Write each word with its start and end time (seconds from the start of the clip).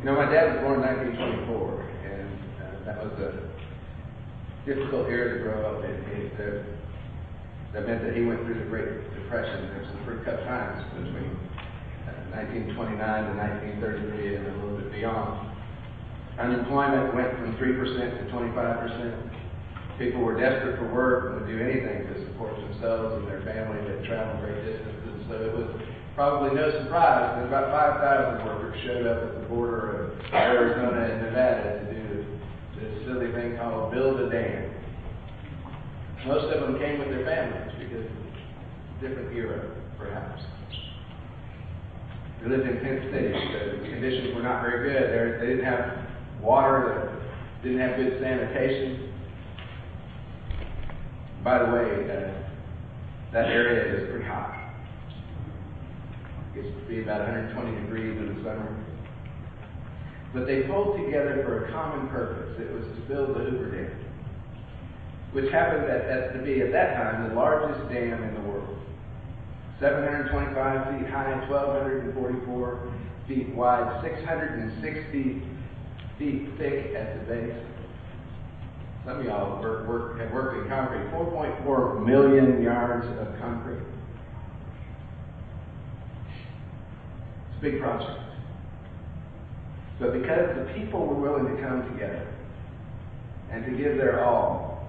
You 0.00 0.06
know, 0.08 0.16
my 0.16 0.32
dad 0.32 0.56
was 0.56 0.64
born 0.64 0.80
in 0.80 1.12
1924, 1.12 1.52
and 2.08 2.32
uh, 2.56 2.88
that 2.88 3.04
was 3.04 3.12
a 3.20 3.36
difficult 4.64 5.12
era 5.12 5.36
to 5.36 5.44
grow 5.44 5.60
up 5.60 5.84
in. 5.84 5.92
He, 6.08 6.32
that, 6.40 6.64
that 7.76 7.84
meant 7.84 8.00
that 8.08 8.16
he 8.16 8.24
went 8.24 8.40
through 8.48 8.64
the 8.64 8.68
Great 8.72 8.96
Depression. 9.12 9.68
There 9.68 9.84
was 9.84 9.92
some 9.92 10.00
pretty 10.08 10.24
tough 10.24 10.40
times 10.48 10.80
between 10.96 11.36
uh, 12.08 12.32
1929 12.32 12.96
to 12.96 13.32
1933 13.76 14.40
and 14.40 14.46
a 14.48 14.56
little 14.64 14.80
bit 14.80 14.88
beyond. 14.88 15.52
Unemployment 16.40 17.12
went 17.12 17.36
from 17.36 17.60
3% 17.60 17.60
to 17.60 18.24
25%. 18.32 20.00
People 20.00 20.24
were 20.24 20.32
desperate 20.32 20.80
for 20.80 20.88
work 20.88 21.28
and 21.28 21.44
would 21.44 21.48
do 21.52 21.60
anything 21.60 22.08
to 22.08 22.24
support 22.24 22.56
themselves 22.56 23.20
and 23.20 23.28
their 23.28 23.44
family 23.44 23.84
that 23.84 24.00
traveled 24.08 24.48
great 24.48 24.64
distances. 24.64 25.28
So 25.28 25.36
it 25.44 25.52
was 25.52 25.68
probably 26.20 26.54
no 26.54 26.70
surprise 26.84 27.32
that 27.34 27.46
about 27.48 27.72
5,000 27.72 28.44
workers 28.44 28.76
showed 28.84 29.06
up 29.06 29.22
at 29.24 29.40
the 29.40 29.48
border 29.48 30.12
of 30.12 30.34
Arizona 30.34 31.00
and 31.00 31.22
Nevada 31.24 31.80
to 31.80 31.94
do 31.94 32.26
this 32.76 33.06
silly 33.06 33.32
thing 33.32 33.56
called 33.56 33.90
build 33.90 34.20
a 34.20 34.28
dam. 34.28 34.68
Most 36.26 36.52
of 36.52 36.60
them 36.60 36.78
came 36.78 36.98
with 36.98 37.08
their 37.08 37.24
families 37.24 37.72
because 37.80 38.04
different 39.00 39.34
era, 39.34 39.64
perhaps. 39.96 40.42
We 42.44 42.50
lived 42.50 42.68
in 42.68 42.84
Tent 42.84 43.00
City. 43.14 43.32
The 43.80 43.88
conditions 43.88 44.36
were 44.36 44.42
not 44.42 44.60
very 44.60 44.92
good. 44.92 45.40
They 45.40 45.46
didn't 45.56 45.64
have 45.64 46.04
water, 46.42 47.16
they 47.62 47.70
didn't 47.70 47.88
have 47.88 47.96
good 47.96 48.20
sanitation. 48.20 49.10
By 51.42 51.60
the 51.60 51.72
way, 51.72 52.12
uh, 52.12 53.32
that 53.32 53.46
area 53.46 54.04
is 54.04 54.10
pretty 54.10 54.26
hot. 54.26 54.59
Gets 56.60 56.74
to 56.76 56.88
be 56.88 57.02
about 57.02 57.20
120 57.20 57.80
degrees 57.80 58.18
in 58.18 58.36
the 58.36 58.42
summer. 58.42 58.84
But 60.34 60.46
they 60.46 60.62
pulled 60.62 60.96
together 60.96 61.42
for 61.44 61.64
a 61.64 61.72
common 61.72 62.08
purpose. 62.08 62.60
It 62.60 62.70
was 62.72 62.84
to 62.84 63.00
build 63.08 63.30
the 63.30 63.40
Hoover 63.40 63.70
Dam, 63.70 64.04
which 65.32 65.50
happened 65.50 65.84
at, 65.84 66.04
at, 66.04 66.32
to 66.34 66.42
be, 66.42 66.60
at 66.60 66.70
that 66.72 66.96
time, 66.96 67.28
the 67.30 67.34
largest 67.34 67.88
dam 67.88 68.22
in 68.22 68.34
the 68.34 68.40
world. 68.40 68.78
725 69.80 71.00
feet 71.00 71.08
high, 71.08 71.40
1,244 71.48 72.92
feet 73.26 73.48
wide, 73.54 74.02
660 74.02 75.42
feet 76.18 76.48
thick 76.58 76.94
at 76.94 77.20
the 77.20 77.34
base. 77.34 77.56
Some 79.06 79.20
of 79.20 79.24
y'all 79.24 79.56
have 79.56 79.86
worked 79.88 80.20
in 80.20 80.68
concrete. 80.68 81.10
4.4 81.10 82.06
million 82.06 82.62
yards 82.62 83.06
of 83.18 83.40
concrete. 83.40 83.80
It's 87.46 87.49
a 87.49 87.49
big 87.60 87.80
project. 87.80 88.20
But 89.98 90.14
because 90.14 90.56
the 90.56 90.72
people 90.74 91.06
were 91.06 91.20
willing 91.20 91.54
to 91.54 91.62
come 91.62 91.82
together 91.92 92.26
and 93.50 93.64
to 93.66 93.70
give 93.72 93.96
their 93.96 94.24
all, 94.24 94.88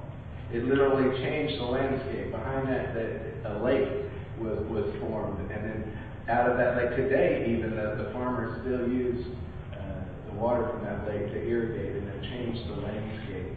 it 0.53 0.63
literally 0.63 1.17
changed 1.19 1.59
the 1.59 1.65
landscape. 1.65 2.31
Behind 2.31 2.67
that, 2.67 2.93
that 2.93 3.51
a 3.51 3.63
lake 3.63 3.89
was, 4.39 4.59
was 4.69 4.93
formed. 4.99 5.39
And 5.51 5.63
then 5.63 5.97
out 6.29 6.49
of 6.49 6.57
that 6.57 6.77
lake, 6.77 6.95
today 6.95 7.55
even, 7.57 7.71
the, 7.71 8.03
the 8.03 8.11
farmers 8.13 8.59
still 8.61 8.87
use 8.87 9.25
uh, 9.73 10.03
the 10.27 10.33
water 10.39 10.69
from 10.71 10.83
that 10.83 11.07
lake 11.07 11.27
to 11.27 11.47
irrigate 11.47 11.95
and 11.95 12.07
have 12.07 12.21
changed 12.23 12.69
the 12.69 12.81
landscape 12.81 13.51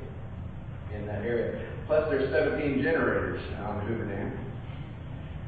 in 0.94 1.06
that 1.06 1.22
area. 1.22 1.66
Plus, 1.86 2.08
there's 2.10 2.30
17 2.32 2.82
generators 2.82 3.42
on 3.60 3.86
Hoover 3.86 4.06
Dam, 4.06 4.32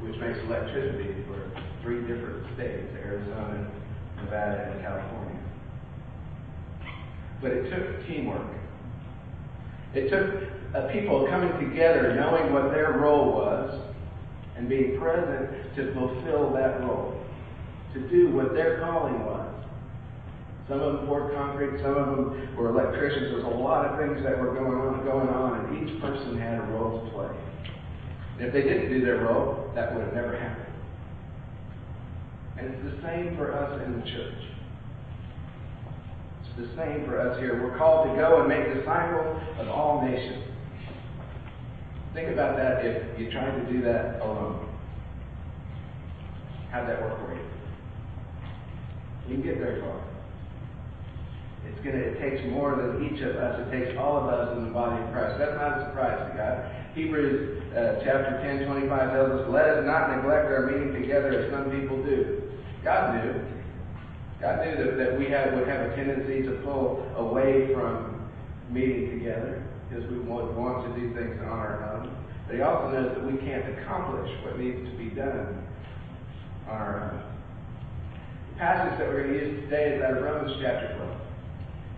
which 0.01 0.17
makes 0.21 0.39
electricity 0.41 1.25
for 1.27 1.51
three 1.83 2.01
different 2.03 2.45
states 2.55 2.93
Arizona, 2.97 3.71
Nevada, 4.17 4.73
and 4.73 4.81
California. 4.83 5.41
But 7.41 7.53
it 7.53 7.71
took 7.71 8.07
teamwork. 8.07 8.47
It 9.95 10.11
took 10.11 10.75
uh, 10.75 10.93
people 10.93 11.27
coming 11.29 11.53
together, 11.71 12.15
knowing 12.15 12.53
what 12.53 12.73
their 12.73 12.93
role 12.93 13.33
was, 13.33 13.81
and 14.57 14.69
being 14.69 14.99
present 14.99 15.75
to 15.77 15.93
fulfill 15.95 16.53
that 16.55 16.81
role, 16.81 17.21
to 17.95 18.09
do 18.09 18.31
what 18.35 18.55
their 18.55 18.81
calling 18.81 19.25
was. 19.25 19.43
Some 20.69 20.81
of 20.81 20.97
them 20.97 21.07
poured 21.07 21.33
concrete, 21.35 21.81
some 21.81 21.97
of 21.97 22.07
them 22.17 22.57
were 22.57 22.71
electricians. 22.71 23.31
There's 23.31 23.45
a 23.45 23.57
lot 23.57 23.87
of 23.87 23.99
things 24.01 24.23
that 24.25 24.39
were 24.39 24.53
going 24.53 24.77
on, 24.77 25.05
going 25.05 25.29
on, 25.29 25.65
and 25.65 25.89
each 25.89 26.01
person 26.01 26.39
had 26.39 26.59
a 26.59 26.63
role 26.73 27.05
to 27.05 27.11
play. 27.13 27.29
If 28.39 28.53
they 28.53 28.63
didn't 28.63 28.91
do 28.91 29.05
their 29.05 29.19
role, 29.19 29.71
that 29.75 29.95
would 29.95 30.05
have 30.05 30.15
never 30.15 30.37
happened. 30.37 30.67
And 32.59 32.75
it's 32.75 32.97
the 32.97 33.03
same 33.03 33.37
for 33.37 33.53
us 33.53 33.83
in 33.85 34.01
the 34.01 34.07
church. 34.07 34.35
It's 36.43 36.69
the 36.69 36.77
same 36.77 37.07
for 37.07 37.21
us 37.21 37.39
here. 37.39 37.63
We're 37.63 37.77
called 37.77 38.09
to 38.09 38.15
go 38.17 38.41
and 38.41 38.49
make 38.49 38.75
disciples 38.75 39.43
of 39.59 39.69
all 39.69 40.03
nations. 40.07 40.45
Think 42.15 42.31
about 42.31 42.57
that 42.57 42.85
if 42.85 43.19
you 43.19 43.31
tried 43.31 43.57
to 43.57 43.73
do 43.73 43.83
that 43.83 44.21
alone. 44.23 44.69
How'd 46.71 46.89
that 46.89 47.01
work 47.01 47.19
for 47.27 47.35
you? 47.35 47.41
You 49.29 49.35
can 49.35 49.43
get 49.43 49.59
very 49.59 49.81
far. 49.81 50.03
It's 51.71 51.85
gonna 51.85 51.99
it 51.99 52.19
takes 52.21 52.45
more 52.51 52.77
than 52.77 53.05
each 53.07 53.21
of 53.23 53.37
us. 53.37 53.61
It 53.67 53.71
takes 53.71 53.99
all 53.99 54.17
of 54.19 54.27
us 54.29 54.57
in 54.57 54.65
the 54.65 54.71
body 54.71 55.03
of 55.03 55.13
Christ. 55.13 55.39
That's 55.39 55.57
not 55.57 55.79
a 55.79 55.85
surprise 55.87 56.19
to 56.31 56.37
God. 56.37 56.55
Hebrews 56.95 57.63
uh, 57.77 58.01
chapter 58.03 58.41
10, 58.43 58.67
25 58.67 58.89
tells 59.13 59.31
us, 59.41 59.49
Let 59.51 59.69
us 59.69 59.85
not 59.85 60.17
neglect 60.17 60.47
our 60.49 60.67
meeting 60.67 60.95
together 60.95 61.29
as 61.39 61.53
some 61.53 61.71
people 61.71 62.03
do. 62.03 62.43
God 62.83 63.15
knew. 63.15 63.35
God 64.41 64.65
knew 64.65 64.77
that, 64.85 64.97
that 64.97 65.19
we 65.19 65.27
have, 65.27 65.53
would 65.55 65.69
have 65.69 65.91
a 65.91 65.97
tendency 65.97 66.43
to 66.43 66.53
pull 66.65 67.05
away 67.17 67.73
from 67.75 68.31
meeting 68.71 69.19
together 69.19 69.63
because 69.89 70.09
we 70.11 70.19
would 70.19 70.57
want 70.57 70.87
to 70.87 71.01
do 71.01 71.15
things 71.15 71.41
on 71.43 71.49
our 71.49 71.95
own. 71.95 72.17
But 72.47 72.57
he 72.57 72.63
also 72.63 72.91
knows 72.91 73.15
that 73.15 73.25
we 73.25 73.39
can't 73.39 73.79
accomplish 73.79 74.31
what 74.45 74.59
needs 74.59 74.89
to 74.89 74.97
be 74.97 75.11
done 75.11 75.67
on 76.69 76.77
our 76.77 77.13
own. 77.13 77.23
The 78.53 78.59
passage 78.59 78.99
that 78.99 79.09
we're 79.09 79.25
going 79.25 79.39
to 79.39 79.47
use 79.47 79.65
today 79.65 79.97
is 79.97 80.03
out 80.03 80.17
of 80.17 80.23
Romans 80.23 80.57
chapter 80.63 80.95
12. 80.97 81.16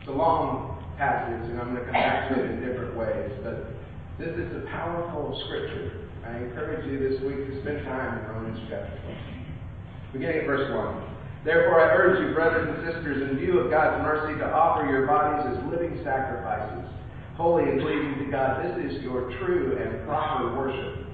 Long 0.08 0.80
passage, 0.96 1.44
and 1.52 1.60
I'm 1.60 1.76
going 1.76 1.84
to 1.84 1.86
come 1.86 1.92
back 1.92 2.32
to 2.32 2.40
it 2.40 2.50
in 2.50 2.64
different 2.64 2.96
ways. 2.96 3.30
But 3.44 3.76
this 4.16 4.32
is 4.32 4.50
a 4.56 4.64
powerful 4.72 5.36
scripture. 5.46 6.08
I 6.24 6.48
encourage 6.48 6.88
you 6.88 6.96
this 6.98 7.20
week 7.20 7.44
to 7.44 7.60
spend 7.60 7.84
time 7.84 8.18
in 8.18 8.24
Romans 8.32 8.58
chapter 8.72 8.98
12. 9.04 10.16
Beginning 10.16 10.38
at 10.42 10.46
verse 10.46 10.64
1. 10.72 11.44
Therefore, 11.44 11.84
I 11.84 11.92
urge 11.92 12.24
you, 12.24 12.34
brothers 12.34 12.66
and 12.66 12.80
sisters, 12.88 13.30
in 13.30 13.38
view 13.38 13.60
of 13.60 13.70
God's 13.70 14.02
mercy, 14.02 14.40
to 14.40 14.48
offer 14.48 14.88
your 14.88 15.06
bodies 15.06 15.54
as 15.54 15.70
living 15.70 16.00
sacrifices, 16.02 16.88
holy 17.36 17.68
and 17.68 17.78
pleasing 17.78 18.24
to 18.24 18.26
God. 18.32 18.64
This 18.64 18.90
is 18.90 19.02
your 19.04 19.30
true 19.38 19.76
and 19.76 20.08
proper 20.08 20.56
worship. 20.56 21.04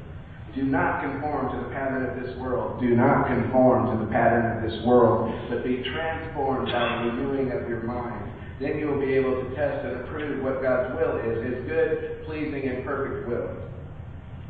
Do 0.54 0.62
not 0.62 1.02
conform 1.02 1.50
to 1.50 1.66
the 1.66 1.74
pattern 1.74 2.06
of 2.06 2.22
this 2.22 2.30
world. 2.38 2.80
Do 2.80 2.94
not 2.94 3.26
conform 3.26 3.90
to 3.90 4.06
the 4.06 4.10
pattern 4.10 4.54
of 4.54 4.70
this 4.70 4.86
world, 4.86 5.34
but 5.50 5.66
be 5.66 5.82
transformed 5.82 6.70
by 6.70 7.04
the 7.04 7.10
renewing 7.10 7.50
of 7.50 7.68
your 7.68 7.82
mind 7.82 8.30
then 8.60 8.78
you 8.78 8.86
will 8.86 9.00
be 9.00 9.14
able 9.14 9.42
to 9.42 9.54
test 9.54 9.84
and 9.84 10.00
approve 10.00 10.42
what 10.42 10.62
God's 10.62 10.94
will 10.94 11.18
is, 11.18 11.42
his 11.42 11.66
good, 11.66 12.24
pleasing, 12.26 12.68
and 12.68 12.84
perfect 12.84 13.28
will. 13.28 13.50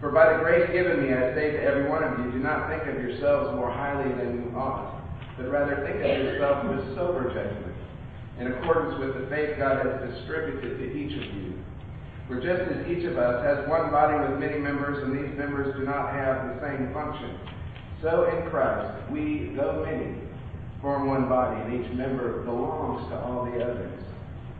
For 0.00 0.10
by 0.10 0.32
the 0.32 0.40
grace 0.40 0.68
given 0.72 1.00
me, 1.00 1.14
I 1.14 1.32
say 1.34 1.52
to 1.52 1.62
every 1.62 1.88
one 1.88 2.04
of 2.04 2.18
you, 2.18 2.30
do 2.32 2.38
not 2.38 2.68
think 2.68 2.82
of 2.82 3.00
yourselves 3.00 3.56
more 3.56 3.70
highly 3.70 4.12
than 4.12 4.44
you 4.44 4.56
ought, 4.56 5.00
but 5.38 5.48
rather 5.48 5.76
think 5.76 5.96
of 6.04 6.24
yourself 6.24 6.64
with 6.68 6.94
sober 6.94 7.32
judgment, 7.32 7.76
in 8.38 8.52
accordance 8.52 9.00
with 9.00 9.14
the 9.16 9.26
faith 9.30 9.56
God 9.56 9.86
has 9.86 10.12
distributed 10.12 10.76
to 10.78 10.92
each 10.92 11.16
of 11.16 11.34
you. 11.34 11.54
For 12.28 12.36
just 12.36 12.68
as 12.70 12.86
each 12.86 13.04
of 13.04 13.16
us 13.16 13.44
has 13.44 13.68
one 13.68 13.90
body 13.90 14.16
with 14.28 14.38
many 14.38 14.58
members, 14.58 15.02
and 15.02 15.16
these 15.16 15.36
members 15.38 15.74
do 15.76 15.84
not 15.84 16.12
have 16.12 16.54
the 16.54 16.60
same 16.60 16.92
function, 16.92 17.38
so 18.02 18.28
in 18.28 18.50
Christ 18.50 19.10
we, 19.10 19.52
though 19.56 19.84
many, 19.88 20.20
form 20.84 21.08
one 21.08 21.30
body, 21.30 21.58
and 21.62 21.82
each 21.82 21.90
member 21.92 22.42
belongs 22.42 23.08
to 23.08 23.18
all 23.18 23.46
the 23.46 23.64
others. 23.64 24.04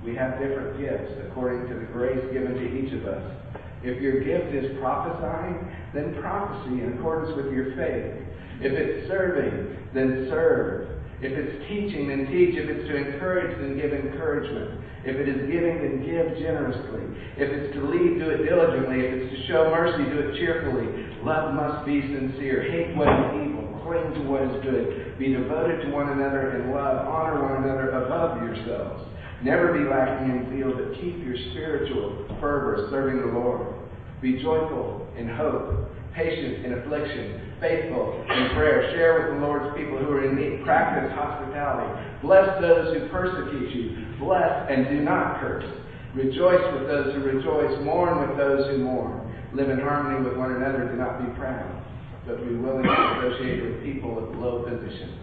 We 0.02 0.16
have 0.16 0.38
different 0.38 0.80
gifts 0.80 1.12
according 1.28 1.68
to 1.68 1.74
the 1.78 1.84
grace 1.92 2.24
given 2.32 2.54
to 2.54 2.64
each 2.64 2.94
of 2.94 3.04
us. 3.06 3.36
If 3.82 4.00
your 4.00 4.24
gift 4.24 4.54
is 4.54 4.78
prophesying, 4.80 5.70
then 5.92 6.16
prophecy 6.22 6.80
in 6.82 6.94
accordance 6.94 7.36
with 7.36 7.52
your 7.52 7.76
faith. 7.76 8.24
If 8.62 8.72
it's 8.72 9.06
serving, 9.06 9.76
then 9.92 10.26
serve. 10.30 10.88
If 11.20 11.32
it's 11.32 11.54
teaching, 11.68 12.08
then 12.08 12.26
teach. 12.26 12.58
If 12.58 12.66
it's 12.66 12.88
to 12.88 12.94
encourage, 12.96 13.54
then 13.60 13.78
give 13.78 13.92
encouragement. 13.92 14.82
If 15.04 15.16
it 15.20 15.28
is 15.28 15.46
giving, 15.46 15.84
then 15.84 16.00
give 16.00 16.38
generously. 16.40 17.04
If 17.36 17.48
it's 17.52 17.74
to 17.76 17.80
lead, 17.84 18.18
do 18.18 18.30
it 18.30 18.48
diligently. 18.48 19.04
If 19.04 19.10
it's 19.14 19.30
to 19.36 19.38
show 19.46 19.70
mercy, 19.70 20.04
do 20.10 20.18
it 20.26 20.40
cheerfully. 20.40 20.88
Love 21.22 21.54
must 21.54 21.86
be 21.86 22.00
sincere. 22.00 22.64
Hate 22.66 22.96
what 22.96 23.08
is 23.08 23.46
evil. 23.46 23.68
Cling 23.84 24.16
to 24.16 24.22
what 24.24 24.42
is 24.42 24.56
good. 24.64 25.18
Be 25.18 25.32
devoted 25.32 25.84
to 25.84 25.88
one 25.92 26.08
another 26.08 26.56
in 26.56 26.72
love. 26.72 27.04
Honor 27.06 27.42
one 27.42 27.64
another 27.64 27.90
above 28.04 28.40
yourselves. 28.40 29.04
Never 29.44 29.76
be 29.76 29.84
lacking 29.84 30.30
in 30.30 30.40
zeal, 30.56 30.72
but 30.72 30.96
keep 31.00 31.20
your 31.20 31.36
spiritual 31.52 32.24
fervor 32.40 32.88
serving 32.90 33.20
the 33.20 33.38
Lord. 33.38 33.76
Be 34.22 34.40
joyful 34.40 35.06
in 35.18 35.28
hope. 35.28 35.90
Patient 36.14 36.64
in 36.64 36.78
affliction, 36.78 37.54
faithful 37.60 38.22
in 38.22 38.54
prayer, 38.54 38.90
share 38.94 39.18
with 39.18 39.34
the 39.34 39.46
Lord's 39.46 39.76
people 39.76 39.98
who 39.98 40.10
are 40.12 40.24
in 40.24 40.36
need, 40.36 40.64
practice 40.64 41.10
hospitality, 41.14 41.90
bless 42.22 42.46
those 42.60 42.94
who 42.94 43.08
persecute 43.08 43.74
you, 43.74 44.06
bless 44.18 44.70
and 44.70 44.88
do 44.88 45.02
not 45.02 45.40
curse, 45.40 45.66
rejoice 46.14 46.62
with 46.74 46.86
those 46.86 47.14
who 47.14 47.20
rejoice, 47.22 47.74
mourn 47.84 48.28
with 48.28 48.38
those 48.38 48.70
who 48.70 48.78
mourn, 48.78 49.34
live 49.52 49.70
in 49.70 49.80
harmony 49.80 50.22
with 50.22 50.38
one 50.38 50.54
another, 50.54 50.86
do 50.88 50.96
not 50.96 51.18
be 51.18 51.26
proud, 51.38 51.82
but 52.26 52.38
be 52.46 52.54
willing 52.54 52.84
to 52.84 52.92
associate 53.18 53.62
with 53.62 53.82
people 53.82 54.18
of 54.18 54.38
low 54.38 54.62
position. 54.62 55.18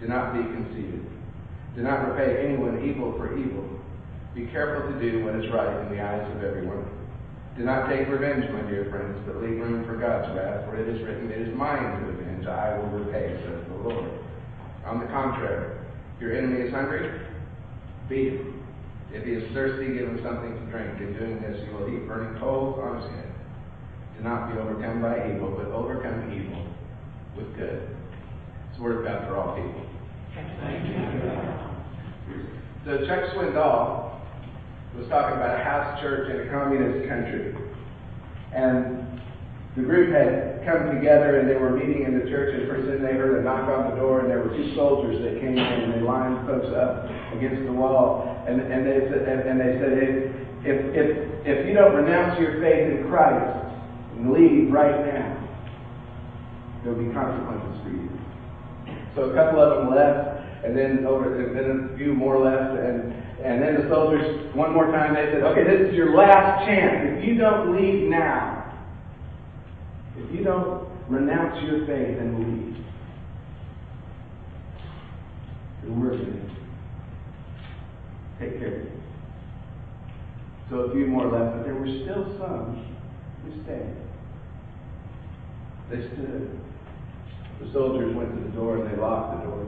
Do 0.00 0.08
not 0.08 0.32
be 0.32 0.42
conceited. 0.42 1.04
Do 1.76 1.82
not 1.82 2.08
repay 2.08 2.46
anyone 2.48 2.82
evil 2.88 3.12
for 3.18 3.38
evil. 3.38 3.68
Be 4.34 4.46
careful 4.46 4.90
to 4.90 4.98
do 4.98 5.24
what 5.24 5.34
is 5.36 5.44
right 5.52 5.86
in 5.86 5.94
the 5.94 6.02
eyes 6.02 6.36
of 6.36 6.42
everyone. 6.42 6.99
Do 7.56 7.64
not 7.64 7.88
take 7.88 8.08
revenge, 8.08 8.44
my 8.52 8.62
dear 8.62 8.88
friends, 8.90 9.18
but 9.26 9.42
leave 9.42 9.58
room 9.58 9.84
for 9.84 9.96
God's 9.96 10.34
wrath, 10.36 10.64
for 10.66 10.76
it 10.76 10.88
is 10.88 11.02
written, 11.02 11.30
It 11.30 11.48
is 11.48 11.56
mine 11.56 12.00
to 12.00 12.08
avenge, 12.08 12.46
I 12.46 12.78
will 12.78 12.88
repay, 12.90 13.36
says 13.44 13.66
the 13.68 13.74
Lord. 13.74 14.10
On 14.86 15.00
the 15.00 15.06
contrary, 15.06 15.78
if 16.14 16.22
your 16.22 16.36
enemy 16.36 16.60
is 16.60 16.72
hungry, 16.72 17.20
feed 18.08 18.34
him. 18.34 18.60
If 19.12 19.24
he 19.24 19.32
is 19.32 19.52
thirsty, 19.52 19.92
give 19.92 20.06
him 20.06 20.20
something 20.22 20.54
to 20.54 20.70
drink. 20.70 21.00
In 21.00 21.12
doing 21.18 21.42
this, 21.42 21.60
you 21.66 21.76
will 21.76 21.90
heap 21.90 22.06
burning 22.06 22.38
coals 22.38 22.78
on 22.78 23.02
his 23.02 23.10
head. 23.10 23.32
Do 24.16 24.22
not 24.22 24.52
be 24.52 24.58
overcome 24.58 25.02
by 25.02 25.34
evil, 25.34 25.50
but 25.50 25.66
overcome 25.66 26.32
evil 26.32 26.64
with 27.36 27.56
good. 27.56 27.90
It's 28.68 28.78
the 28.78 28.82
word 28.84 28.98
of 28.98 29.04
God 29.04 29.26
for 29.26 29.36
all 29.36 29.56
people. 29.56 29.84
So 32.86 33.04
Chuck 33.06 33.34
Swindoll 33.34 34.09
was 34.98 35.08
talking 35.08 35.36
about 35.36 35.60
a 35.60 35.64
house 35.64 36.00
church 36.00 36.30
in 36.30 36.48
a 36.48 36.50
communist 36.50 37.08
country. 37.08 37.54
And 38.52 39.20
the 39.76 39.82
group 39.82 40.12
had 40.12 40.66
come 40.66 40.94
together 40.94 41.38
and 41.38 41.48
they 41.48 41.54
were 41.54 41.70
meeting 41.70 42.02
in 42.02 42.18
the 42.18 42.28
church 42.28 42.54
and 42.58 42.68
pretty 42.68 42.80
they 42.98 43.14
heard 43.14 43.40
a 43.40 43.42
knock 43.42 43.68
on 43.68 43.90
the 43.90 43.96
door 43.96 44.20
and 44.20 44.30
there 44.30 44.40
were 44.40 44.50
two 44.50 44.74
soldiers 44.74 45.22
that 45.22 45.40
came 45.40 45.56
in 45.56 45.58
and 45.58 45.94
they 45.94 46.00
lined 46.00 46.46
folks 46.46 46.68
up 46.74 47.06
against 47.32 47.64
the 47.64 47.72
wall 47.72 48.44
and, 48.46 48.60
and 48.60 48.86
they 48.86 49.08
said 49.08 49.28
and, 49.28 49.40
and 49.48 49.60
they 49.60 49.78
said 49.78 49.92
if, 49.96 50.12
if 50.66 50.78
if 50.94 51.10
if 51.46 51.66
you 51.66 51.74
don't 51.74 51.94
renounce 51.94 52.38
your 52.38 52.60
faith 52.60 52.98
in 52.98 53.08
Christ 53.08 53.66
and 54.16 54.32
leave 54.32 54.70
right 54.70 55.06
now, 55.06 55.48
there'll 56.84 56.98
be 56.98 57.12
consequences 57.14 57.80
for 57.82 57.90
you. 57.90 58.10
So 59.14 59.30
a 59.30 59.34
couple 59.34 59.62
of 59.62 59.78
them 59.78 59.94
left 59.94 60.64
and 60.64 60.76
then 60.76 61.06
over 61.06 61.40
and 61.40 61.56
then 61.56 61.90
a 61.94 61.96
few 61.96 62.12
more 62.12 62.38
left 62.38 62.78
and 62.78 63.14
and 63.42 63.62
then 63.62 63.74
the 63.76 63.88
soldiers, 63.88 64.54
one 64.54 64.74
more 64.74 64.90
time, 64.92 65.14
they 65.14 65.32
said, 65.32 65.42
okay, 65.42 65.64
this 65.64 65.88
is 65.88 65.94
your 65.94 66.14
last 66.14 66.66
chance. 66.66 67.18
If 67.18 67.24
you 67.24 67.38
don't 67.38 67.74
leave 67.74 68.08
now, 68.10 68.60
if 70.16 70.30
you 70.34 70.44
don't 70.44 70.86
renounce 71.08 71.62
your 71.64 71.86
faith 71.86 72.18
and 72.18 72.38
leave, 72.38 72.84
then 75.82 76.00
we're 76.00 76.10
going 76.10 76.26
to 76.26 76.40
take 78.38 78.58
care 78.58 78.76
of 78.76 78.84
you. 78.84 78.90
So 80.68 80.76
a 80.80 80.92
few 80.92 81.06
more 81.06 81.26
left, 81.26 81.56
but 81.56 81.64
there 81.64 81.74
were 81.74 81.86
still 81.86 82.36
some 82.38 82.96
who 83.42 83.62
stayed. 83.64 83.96
They 85.90 86.06
stood. 86.12 86.60
The 87.60 87.72
soldiers 87.72 88.14
went 88.14 88.34
to 88.36 88.40
the 88.42 88.50
door 88.50 88.78
and 88.78 88.92
they 88.92 89.00
locked 89.00 89.38
the 89.38 89.50
door. 89.50 89.66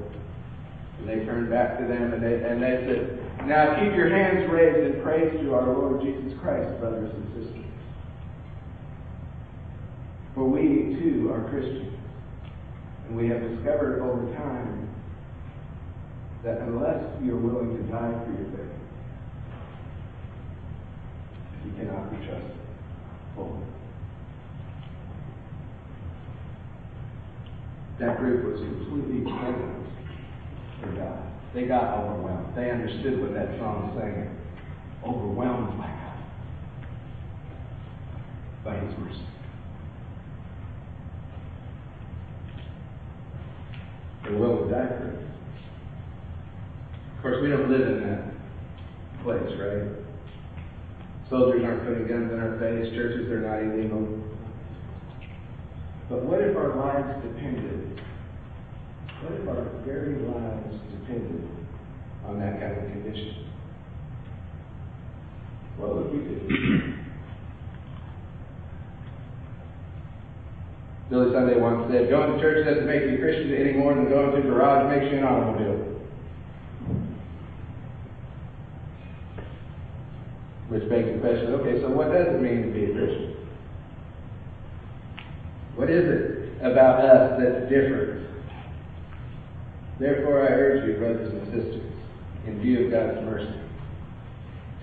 And 0.99 1.09
they 1.09 1.25
turned 1.25 1.51
back 1.51 1.79
to 1.79 1.87
them 1.87 2.13
and 2.13 2.23
they, 2.23 2.35
and 2.35 2.63
they 2.63 2.85
said, 2.87 3.22
Now 3.47 3.75
keep 3.75 3.95
your 3.97 4.09
hands 4.09 4.51
raised 4.51 4.95
in 4.95 5.03
praise 5.03 5.33
to 5.41 5.55
our 5.55 5.67
Lord 5.67 6.01
Jesus 6.03 6.33
Christ, 6.41 6.79
brothers 6.79 7.13
and 7.13 7.27
sisters. 7.35 7.65
For 10.35 10.45
we 10.45 10.97
too 11.01 11.31
are 11.33 11.49
Christians. 11.51 11.99
And 13.07 13.17
we 13.17 13.29
have 13.29 13.41
discovered 13.41 14.01
over 14.01 14.33
time 14.37 14.89
that 16.45 16.59
unless 16.59 17.05
you're 17.23 17.37
willing 17.37 17.77
to 17.77 17.83
die 17.91 18.13
for 18.25 18.31
your 18.31 18.51
faith, 18.51 18.73
you 21.67 21.73
cannot 21.73 22.11
be 22.11 22.27
trusted 22.27 22.57
fully. 23.35 23.61
That 27.99 28.19
group 28.19 28.45
was 28.53 28.61
completely 28.61 29.25
dependent 29.25 29.87
for 30.81 30.93
God. 30.93 31.32
They 31.55 31.67
got 31.67 31.99
overwhelmed. 31.99 32.57
They 32.57 32.71
understood 32.71 33.21
what 33.21 33.35
that 33.35 33.59
song 33.59 33.95
was 33.95 34.03
saying. 34.03 34.39
Overwhelmed 35.05 35.77
by 35.77 35.87
God. 35.87 36.19
By 38.65 38.75
His 38.79 38.99
mercy. 38.99 39.27
They're 44.23 44.39
willing 44.39 44.69
to 44.69 44.75
die 44.75 44.89
for. 44.89 45.19
Of 47.17 47.23
course, 47.23 47.43
we 47.43 47.51
don't 47.51 47.71
live 47.71 47.87
in 47.87 48.01
that 48.09 48.33
place, 49.23 49.53
right? 49.61 50.03
Soldiers 51.29 51.63
aren't 51.65 51.85
putting 51.87 52.09
guns 52.09 52.33
in 52.33 52.39
our 52.39 52.59
face. 52.59 52.95
Churches 52.95 53.31
are 53.31 53.41
not 53.41 53.63
illegal. 53.63 54.23
But 56.09 56.25
what 56.25 56.41
if 56.41 56.57
our 56.57 56.77
lives 56.77 57.23
depended 57.23 57.92
what 59.23 59.39
if 59.39 59.49
our 59.49 59.63
very 59.87 60.19
lives 60.19 60.75
depended 60.91 61.49
on 62.27 62.41
that 62.41 62.59
kind 62.59 62.73
of 62.77 62.91
condition? 62.91 63.47
What 65.77 65.95
would 65.95 66.13
we 66.13 66.19
do? 66.19 66.95
Billy 71.11 71.33
Sunday 71.33 71.61
once 71.61 71.93
said, 71.93 72.09
Going 72.09 72.33
to 72.33 72.41
church 72.41 72.65
doesn't 72.67 72.87
make 72.87 73.03
you 73.03 73.17
a 73.17 73.19
Christian 73.19 73.55
any 73.55 73.73
more 73.75 73.95
than 73.95 74.09
going 74.09 74.33
to 74.33 74.39
a 74.39 74.43
garage 74.43 74.91
makes 74.91 75.13
you 75.13 75.19
an 75.19 75.25
automobile. 75.25 76.01
Which 80.69 80.89
begs 80.89 81.13
the 81.13 81.21
question, 81.21 81.53
okay, 81.61 81.83
so 81.83 81.91
what 81.91 82.11
does 82.11 82.29
it 82.29 82.41
mean 82.41 82.63
to 82.63 82.73
be 82.73 82.85
a 82.87 82.95
Christian? 82.95 83.37
What 85.77 85.91
is 85.91 86.05
it 86.09 86.65
about 86.65 87.05
us 87.05 87.39
that's 87.39 87.69
different? 87.69 88.22
Therefore, 90.03 90.43
I 90.43 90.51
urge 90.51 90.85
you, 90.85 90.97
brothers 90.99 91.31
and 91.33 91.47
sisters, 91.55 91.93
in 92.45 92.61
view 92.61 92.87
of 92.87 92.91
God's 92.91 93.25
mercy, 93.25 93.55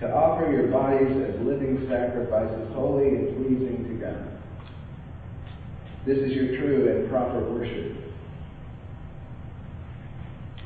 to 0.00 0.08
offer 0.08 0.50
your 0.50 0.68
bodies 0.68 1.12
as 1.28 1.38
living 1.44 1.86
sacrifices, 1.90 2.72
holy 2.72 3.08
and 3.08 3.36
pleasing 3.36 3.84
to 3.84 3.94
God. 4.00 4.40
This 6.06 6.16
is 6.16 6.32
your 6.32 6.56
true 6.56 6.88
and 6.88 7.10
proper 7.10 7.52
worship. 7.52 8.00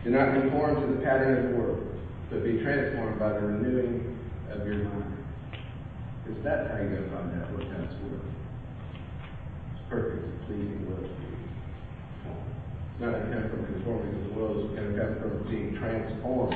Do 0.04 0.10
not 0.10 0.40
conform 0.40 0.80
to 0.80 0.86
the 0.86 1.02
pattern 1.02 1.46
of 1.46 1.50
the 1.50 1.58
world, 1.58 1.82
but 2.30 2.44
be 2.44 2.62
transformed 2.62 3.18
by 3.18 3.32
the 3.32 3.40
renewing 3.40 4.16
of 4.52 4.64
your 4.64 4.84
mind. 4.84 5.18
Because 6.22 6.44
that's 6.44 6.70
how 6.70 6.76
you're 6.76 6.94
going 6.94 7.10
to 7.10 7.16
find 7.16 7.42
out 7.42 7.50
what 7.50 7.66
God's 7.74 7.94
will. 8.04 8.22
It's 9.74 9.82
perfect 9.90 10.22
and 10.22 10.46
pleasing 10.46 10.86
will 10.86 11.33
not 13.00 13.12
come 13.32 13.50
from 13.50 13.66
conforming 13.66 14.12
to 14.14 14.28
the 14.28 14.34
world, 14.38 14.70
to 14.70 14.76
come 14.76 15.18
from 15.20 15.50
being 15.50 15.74
transformed. 15.74 16.54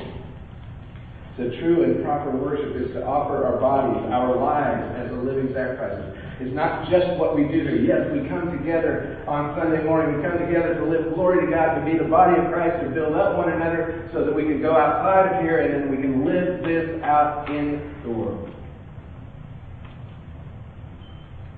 The 1.37 1.55
true 1.59 1.83
and 1.83 2.03
proper 2.03 2.35
worship 2.35 2.75
is 2.75 2.91
to 2.93 3.05
offer 3.05 3.45
our 3.45 3.59
bodies, 3.59 4.11
our 4.11 4.35
lives 4.35 4.83
as 4.99 5.11
a 5.11 5.15
living 5.15 5.53
sacrifice. 5.53 6.15
It's 6.39 6.55
not 6.55 6.89
just 6.89 7.19
what 7.19 7.35
we 7.35 7.43
do 7.43 7.63
here. 7.63 7.75
Yes, 7.75 8.11
we 8.11 8.27
come 8.27 8.51
together 8.57 9.23
on 9.27 9.55
Sunday 9.59 9.83
morning. 9.83 10.17
We 10.17 10.23
come 10.23 10.39
together 10.39 10.75
to 10.75 10.85
live 10.85 11.13
glory 11.13 11.45
to 11.45 11.51
God, 11.51 11.79
to 11.79 11.85
be 11.85 11.97
the 11.97 12.07
body 12.09 12.39
of 12.39 12.51
Christ, 12.51 12.83
to 12.83 12.89
build 12.91 13.15
up 13.15 13.37
one 13.37 13.51
another 13.51 14.09
so 14.11 14.23
that 14.25 14.33
we 14.33 14.43
can 14.43 14.61
go 14.61 14.75
outside 14.75 15.35
of 15.35 15.41
here 15.41 15.59
and 15.59 15.73
then 15.75 15.91
we 15.91 16.01
can 16.01 16.25
live 16.25 16.63
this 16.63 17.01
out 17.03 17.49
in 17.49 17.95
the 18.03 18.09
world. 18.09 18.51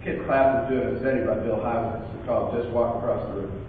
Kit 0.03 0.25
Clapp 0.25 0.65
is 0.65 0.69
doing 0.69 0.95
a 0.95 0.99
study 0.99 1.25
by 1.25 1.35
Bill 1.45 1.57
Hybels. 1.57 2.17
It's 2.17 2.25
called 2.25 2.53
Just 2.57 2.69
Walk 2.69 2.97
Across 2.97 3.29
the 3.29 3.41
River. 3.41 3.61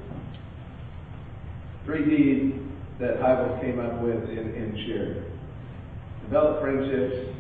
Three 1.85 2.05
D's 2.05 2.61
that 3.01 3.19
Hybels 3.19 3.61
came 3.61 3.81
up 3.81 4.01
with 4.03 4.31
in, 4.31 4.55
in 4.55 4.85
sharing. 4.87 5.25
Develop 6.25 6.63
friendships. 6.63 7.35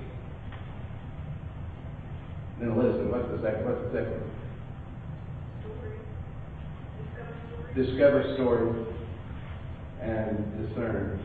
Then 2.58 2.76
listen, 2.76 3.10
what's 3.10 3.28
the 3.30 3.40
second? 3.42 3.64
What's 3.64 3.82
the 3.92 3.98
second? 3.98 4.22
Discover 7.74 8.34
stories 8.34 8.86
and 10.02 10.68
discern 10.68 11.24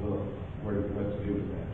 well, 0.00 0.28
what, 0.62 0.74
what 0.92 1.18
to 1.18 1.26
do 1.26 1.34
with 1.34 1.48
that. 1.50 1.68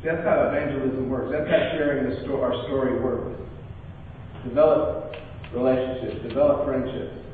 See, 0.00 0.08
that's 0.08 0.24
how 0.24 0.48
evangelism 0.48 1.10
works. 1.10 1.30
That's 1.32 1.48
how 1.50 1.76
sharing 1.76 2.08
the 2.08 2.22
sto- 2.22 2.40
our 2.40 2.54
story 2.64 3.00
works. 3.00 3.40
Develop 4.44 5.12
relationships, 5.52 6.22
develop 6.28 6.64
friendships. 6.66 7.27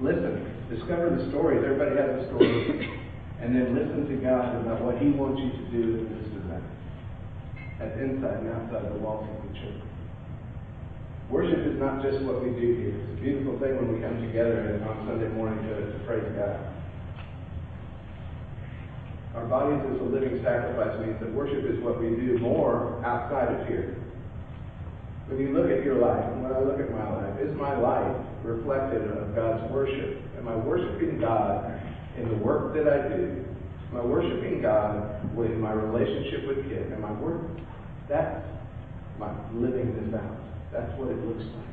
Listen, 0.00 0.44
discover 0.68 1.16
the 1.16 1.28
stories. 1.30 1.64
Everybody 1.64 1.96
has 1.96 2.24
a 2.24 2.28
story. 2.28 3.00
And 3.40 3.54
then 3.54 3.76
listen 3.76 4.08
to 4.08 4.16
God 4.24 4.56
about 4.64 4.80
what 4.80 4.98
He 4.98 5.12
wants 5.12 5.40
you 5.40 5.52
to 5.52 5.64
do 5.68 5.82
in 6.00 6.08
this 6.08 6.28
and 6.32 6.50
that. 6.50 6.64
That's 7.78 8.00
inside 8.00 8.40
and 8.40 8.48
outside 8.48 8.88
the 8.88 8.98
walls 8.98 9.28
of 9.28 9.36
the 9.44 9.52
church. 9.60 9.84
Worship 11.28 11.60
is 11.68 11.78
not 11.78 12.02
just 12.02 12.24
what 12.24 12.42
we 12.42 12.50
do 12.50 12.68
here. 12.80 12.96
It's 12.96 13.12
a 13.12 13.20
beautiful 13.20 13.60
thing 13.60 13.76
when 13.76 13.92
we 13.92 14.00
come 14.00 14.20
together 14.24 14.80
on 14.88 15.06
Sunday 15.06 15.28
morning 15.36 15.64
to, 15.68 15.92
to 15.92 15.98
praise 16.06 16.24
God. 16.32 16.60
Our 19.36 19.44
bodies 19.46 19.84
as 19.92 20.00
a 20.00 20.04
living 20.04 20.40
sacrifice 20.42 20.96
means 21.04 21.20
that 21.20 21.32
worship 21.32 21.64
is 21.68 21.78
what 21.84 22.00
we 22.00 22.16
do 22.16 22.38
more 22.38 23.04
outside 23.04 23.52
of 23.52 23.68
here. 23.68 24.00
When 25.28 25.38
you 25.38 25.52
look 25.52 25.68
at 25.70 25.84
your 25.84 26.00
life, 26.00 26.24
and 26.32 26.42
when 26.42 26.52
I 26.52 26.60
look 26.60 26.80
at 26.80 26.90
my 26.90 27.04
life, 27.04 27.40
is 27.40 27.54
my 27.54 27.76
life 27.76 28.25
reflective 28.46 29.10
of 29.10 29.34
God's 29.34 29.70
worship? 29.72 30.22
Am 30.38 30.48
I 30.48 30.56
worshiping 30.56 31.18
God 31.20 31.80
in 32.16 32.28
the 32.28 32.36
work 32.36 32.74
that 32.74 32.88
I 32.88 33.08
do? 33.08 33.44
Am 33.90 33.96
I 33.98 34.04
worshiping 34.04 34.62
God 34.62 35.20
in 35.36 35.60
my 35.60 35.72
relationship 35.72 36.46
with 36.46 36.64
Him? 36.66 36.92
Am 36.92 37.04
I 37.04 37.12
work? 37.20 37.42
That's 38.08 38.46
my 39.18 39.32
living 39.52 39.94
this 39.96 40.14
out. 40.20 40.38
That's 40.72 40.92
what 40.98 41.08
it 41.10 41.18
looks 41.24 41.44
like. 41.44 41.66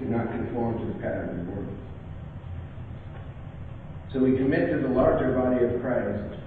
Do 0.00 0.06
not 0.06 0.26
conform 0.26 0.78
to 0.78 0.86
the 0.92 0.98
pattern 1.00 1.30
of 1.30 1.46
the 1.46 1.52
world. 1.52 1.68
So 4.12 4.18
we 4.20 4.36
commit 4.36 4.70
to 4.70 4.78
the 4.78 4.88
larger 4.88 5.32
body 5.32 5.64
of 5.64 5.80
Christ 5.80 6.40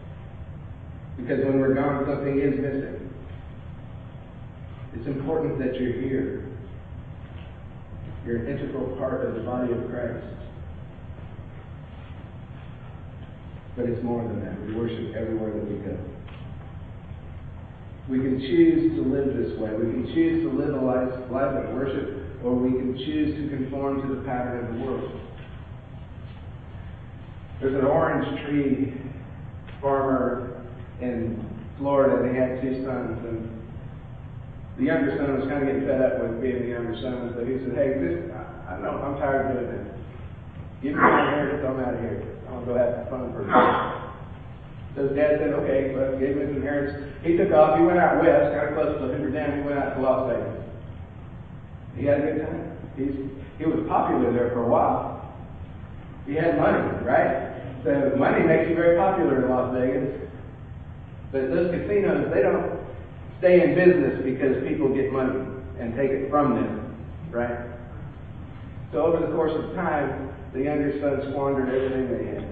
because 1.17 1.44
when 1.44 1.60
we're 1.60 1.74
gone, 1.74 2.06
something 2.06 2.39
is 2.39 2.60
missing. 2.60 2.97
It's 4.94 5.08
important 5.08 5.60
that 5.60 5.79
you're 5.79 5.94
here. 5.94 6.50
You're 8.25 8.46
an 8.46 8.48
integral 8.48 8.96
part 8.98 9.25
of 9.25 9.36
the 9.36 9.41
body 9.41 9.72
of 9.74 9.89
Christ. 9.89 10.25
But 13.75 13.86
it's 13.86 14.03
more 14.03 14.24
than 14.24 14.44
that. 14.44 14.60
We 14.65 14.75
worship 14.75 15.15
everywhere 15.15 15.53
that 15.53 15.70
we 15.70 15.77
go. 15.77 15.98
We 18.10 18.20
can 18.20 18.39
choose 18.39 18.96
to 18.96 19.01
live 19.01 19.36
this 19.36 19.60
way. 19.60 19.72
We 19.74 19.91
can 19.91 20.12
choose 20.15 20.44
to 20.44 20.50
live 20.50 20.74
a 20.74 20.86
life, 20.86 21.32
life 21.32 21.63
of 21.63 21.74
worship 21.74 22.17
or 22.44 22.56
we 22.56 22.72
can 22.72 22.96
choose 22.98 23.36
to 23.36 23.56
conform 23.56 24.01
to 24.01 24.15
the 24.15 24.22
pattern 24.22 24.65
of 24.65 24.74
the 24.74 24.86
world. 24.86 25.20
There's 27.60 27.75
an 27.75 27.86
orange 27.86 28.46
tree 28.46 28.94
farmer 29.82 30.63
in 31.01 31.44
Florida, 31.77 32.32
he 32.32 32.38
had 32.38 32.62
two 32.62 32.86
sons, 32.86 33.20
and 33.25 33.57
the 34.77 34.86
younger 34.86 35.17
son 35.17 35.41
was 35.41 35.50
kind 35.50 35.65
of 35.65 35.67
getting 35.67 35.89
fed 35.89 36.01
up 36.01 36.22
with 36.22 36.38
being 36.41 36.62
the 36.62 36.69
younger 36.69 36.93
son, 37.01 37.34
so 37.34 37.41
he 37.41 37.57
said, 37.65 37.74
"Hey, 37.74 37.98
this, 37.98 38.29
I, 38.29 38.77
I 38.77 38.81
know 38.81 39.01
I'm 39.01 39.17
tired 39.17 39.50
of 39.50 39.57
doing 39.57 39.74
this. 39.74 39.88
Give 40.86 40.93
me 40.93 41.01
my 41.01 41.34
inheritance, 41.34 41.65
I'm 41.65 41.81
out 41.81 41.98
of 41.98 42.01
here. 42.05 42.22
I 42.46 42.53
want 42.53 42.62
to 42.62 42.67
go 42.69 42.77
have 42.77 42.93
some 42.93 43.07
fun 43.10 43.34
for 43.34 43.41
a 43.41 43.50
bit." 43.50 43.57
So 44.93 44.98
his 45.10 45.17
dad 45.17 45.41
said, 45.41 45.57
"Okay," 45.57 45.98
but 45.98 46.22
gave 46.22 46.38
him 46.38 46.46
his 46.46 46.62
inheritance. 46.62 47.10
He 47.25 47.34
took 47.38 47.50
off. 47.57 47.81
He 47.81 47.86
went 47.86 47.98
out 47.98 48.22
west, 48.22 48.53
kind 48.53 48.69
of 48.69 48.77
close 48.77 48.93
to 49.01 49.10
Hoover 49.10 49.34
Dam. 49.34 49.57
He 49.57 49.65
went 49.65 49.81
out 49.81 49.98
to 49.98 50.01
Las 50.01 50.29
Vegas. 50.29 50.57
He 51.98 52.05
had 52.05 52.22
a 52.22 52.22
good 52.22 52.39
time. 52.46 52.77
He's, 52.93 53.13
he 53.57 53.65
was 53.65 53.81
popular 53.89 54.29
there 54.29 54.53
for 54.53 54.62
a 54.62 54.69
while. 54.69 55.34
He 56.29 56.38
had 56.38 56.57
money, 56.62 56.86
right? 57.01 57.81
So 57.84 58.13
money 58.17 58.46
makes 58.46 58.69
you 58.69 58.75
very 58.75 58.98
popular 58.98 59.41
in 59.41 59.50
Las 59.50 59.74
Vegas. 59.74 60.29
But 61.31 61.50
those 61.50 61.74
casinos, 61.74 62.29
they 62.34 62.41
don't 62.41 62.76
stay 63.39 63.63
in 63.63 63.75
business 63.75 64.24
because 64.24 64.67
people 64.67 64.94
get 64.94 65.12
money 65.12 65.46
and 65.79 65.96
take 65.96 66.10
it 66.12 66.29
from 66.29 66.56
them, 66.56 66.96
right? 67.32 67.67
So 68.91 69.06
over 69.06 69.25
the 69.25 69.34
course 69.34 69.53
of 69.53 69.75
time, 69.75 70.29
the 70.53 70.63
younger 70.63 71.00
son 71.00 71.32
squandered 71.32 71.70
everything 71.70 72.17
they 72.17 72.25
had. 72.36 72.48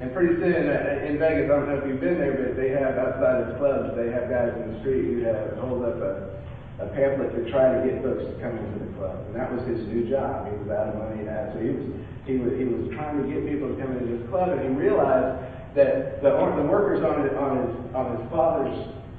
And 0.00 0.14
pretty 0.14 0.34
soon 0.36 0.68
uh, 0.68 1.04
in 1.04 1.18
Vegas, 1.18 1.50
I 1.50 1.56
don't 1.56 1.68
know 1.68 1.76
if 1.76 1.86
you've 1.86 2.00
been 2.00 2.18
there, 2.18 2.32
but 2.32 2.56
they 2.56 2.70
have 2.70 2.96
outside 2.96 3.42
of 3.42 3.58
clubs, 3.58 3.96
they 3.96 4.10
have 4.10 4.30
guys 4.30 4.52
in 4.56 4.72
the 4.72 4.80
street 4.80 5.04
who 5.04 5.20
have 5.24 5.58
hold 5.58 5.84
up 5.84 5.96
a 6.00 6.40
a 6.80 6.88
pamphlet 6.96 7.36
to 7.36 7.50
try 7.52 7.76
to 7.76 7.78
get 7.84 8.00
folks 8.02 8.24
to 8.24 8.32
come 8.40 8.56
into 8.56 8.80
the 8.80 8.90
club. 8.96 9.20
And 9.28 9.36
that 9.36 9.52
was 9.52 9.60
his 9.68 9.84
new 9.92 10.08
job. 10.08 10.48
He 10.48 10.56
was 10.64 10.72
out 10.72 10.88
of 10.88 10.96
money. 10.96 11.28
So 11.52 11.60
he 11.60 11.70
was, 11.76 11.86
he 12.24 12.34
was, 12.40 12.52
he 12.56 12.64
was 12.64 12.88
trying 12.96 13.20
to 13.20 13.24
get 13.28 13.44
people 13.44 13.68
to 13.68 13.76
come 13.76 13.92
into 13.92 14.16
his 14.16 14.24
club, 14.32 14.56
and 14.56 14.60
he 14.64 14.72
realized 14.72 15.44
that 15.76 16.22
the, 16.24 16.32
the 16.32 16.66
workers 16.66 17.04
on 17.04 17.22
his, 17.22 17.32
on, 17.36 17.52
his, 17.60 17.72
on 17.94 18.04
his 18.16 18.24
father's 18.32 18.74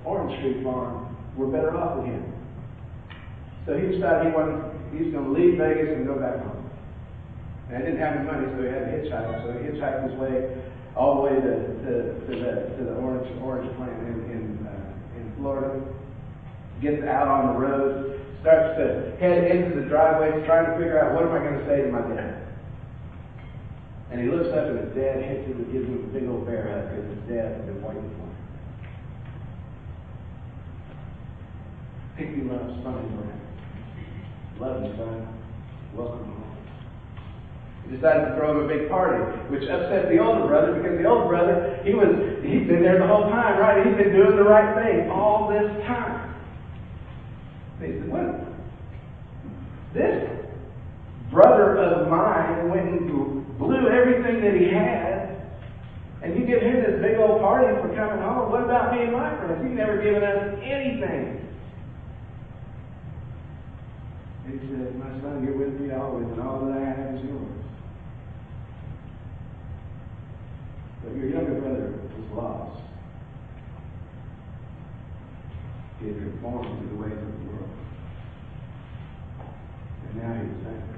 orange 0.05 0.38
Street 0.39 0.63
farm 0.63 1.15
were 1.38 1.48
better 1.48 1.75
off 1.77 1.98
with 1.98 2.08
him. 2.08 2.34
So 3.65 3.77
he 3.77 3.93
decided 3.93 4.27
he 4.27 4.34
wanted, 4.34 4.58
he 4.91 5.05
was 5.05 5.13
going 5.13 5.25
to 5.25 5.31
leave 5.31 5.58
Vegas 5.58 5.96
and 5.96 6.05
go 6.05 6.17
back 6.17 6.41
home. 6.41 6.70
And 7.72 7.86
didn't 7.86 8.00
have 8.00 8.17
any 8.20 8.25
money, 8.25 8.48
so 8.51 8.63
he 8.63 8.67
had 8.67 8.84
to 8.86 8.91
hitchhike. 9.00 9.43
So 9.46 9.53
he 9.53 9.72
hitchhiked 9.72 10.12
his 10.12 10.20
way 10.20 10.60
all 10.96 11.15
the 11.15 11.22
way 11.22 11.36
to, 11.39 11.53
to, 11.86 11.91
to, 12.27 12.31
the, 12.36 12.51
to 12.75 12.81
the 12.84 12.96
orange, 13.00 13.29
orange 13.41 13.70
plant 13.77 13.96
in, 14.03 14.17
in, 14.27 14.67
uh, 14.67 15.17
in 15.17 15.34
Florida 15.38 15.79
gets 16.81 17.03
out 17.05 17.27
on 17.29 17.53
the 17.53 17.60
road, 17.62 18.20
starts 18.41 18.75
to 18.81 19.15
head 19.22 19.46
into 19.53 19.79
the 19.79 19.86
driveway, 19.88 20.43
trying 20.46 20.65
to 20.65 20.74
figure 20.74 20.98
out 20.98 21.13
what 21.13 21.24
am 21.24 21.31
I 21.31 21.39
going 21.46 21.60
to 21.62 21.65
say 21.70 21.86
to 21.86 21.91
my 21.93 22.01
dad. 22.01 22.41
And 24.10 24.20
he 24.20 24.27
looks 24.27 24.50
up 24.50 24.67
and 24.67 24.79
his 24.81 24.91
dad 24.98 25.24
hits 25.24 25.48
him 25.48 25.62
and 25.62 25.72
gives 25.72 25.88
him 25.88 26.03
a 26.03 26.12
big 26.12 26.27
old 26.27 26.46
bear 26.46 26.67
hug 26.67 26.89
because 26.89 27.08
his 27.15 27.24
dad 27.29 27.55
has 27.55 27.65
been 27.70 27.81
waiting 27.86 28.10
for 28.17 28.20
Piggy 32.21 32.45
loves 32.45 32.77
Sonny 32.83 33.09
Moran. 33.17 33.41
Love 34.59 34.83
you, 34.85 34.93
son. 34.93 35.25
Welcome 35.95 36.25
home. 36.25 36.57
He 37.89 37.95
decided 37.97 38.29
to 38.29 38.35
throw 38.37 38.51
him 38.51 38.65
a 38.65 38.67
big 38.67 38.89
party, 38.89 39.17
which 39.49 39.63
upset 39.63 40.05
the 40.07 40.19
older 40.19 40.45
brother 40.45 40.77
because 40.77 40.99
the 41.01 41.05
older 41.09 41.27
brother, 41.27 41.81
he 41.83 41.95
was 41.95 42.13
he'd 42.45 42.67
been 42.67 42.83
there 42.83 42.99
the 42.99 43.07
whole 43.07 43.25
time, 43.33 43.57
right? 43.57 43.81
He'd 43.81 43.97
been 43.97 44.13
doing 44.13 44.37
the 44.37 44.45
right 44.45 44.69
thing 44.85 45.09
all 45.09 45.49
this 45.49 45.65
time. 45.87 46.29
He 47.81 47.97
said, 47.97 48.09
what? 48.13 48.37
This 49.97 50.29
brother 51.31 51.81
of 51.81 52.07
mine 52.07 52.69
went 52.69 52.87
and 52.87 53.57
blew 53.57 53.89
everything 53.89 54.45
that 54.45 54.53
he 54.53 54.69
had, 54.69 55.41
and 56.21 56.37
you 56.37 56.45
give 56.45 56.61
him 56.61 56.85
this 56.85 57.01
big 57.01 57.17
old 57.17 57.41
party 57.41 57.73
for 57.81 57.89
coming 57.95 58.21
home. 58.21 58.51
What 58.51 58.61
about 58.61 58.93
me 58.93 59.09
and 59.09 59.11
my 59.11 59.35
friends? 59.39 59.57
You've 59.63 59.73
never 59.73 59.97
given 60.03 60.21
us 60.21 60.59
anything. 60.61 61.50
He 64.48 64.57
said, 64.57 64.95
My 64.98 65.10
son, 65.21 65.43
you're 65.45 65.57
with 65.57 65.79
me 65.79 65.91
always, 65.93 66.27
and 66.27 66.41
all 66.41 66.65
that 66.65 66.77
I 66.77 66.83
have 66.83 67.15
is 67.15 67.24
yours. 67.24 67.65
But 71.03 71.15
your 71.15 71.29
younger 71.29 71.62
brother 71.62 71.93
was 72.17 72.31
lost. 72.33 72.81
He 76.00 76.07
had 76.07 76.17
conformed 76.17 76.81
to 76.81 76.95
the 76.95 77.01
ways 77.01 77.13
of 77.13 77.19
the 77.19 77.45
world. 77.51 77.69
And 80.10 80.21
now 80.21 80.33
he's 80.33 80.57
saved. 80.65 80.91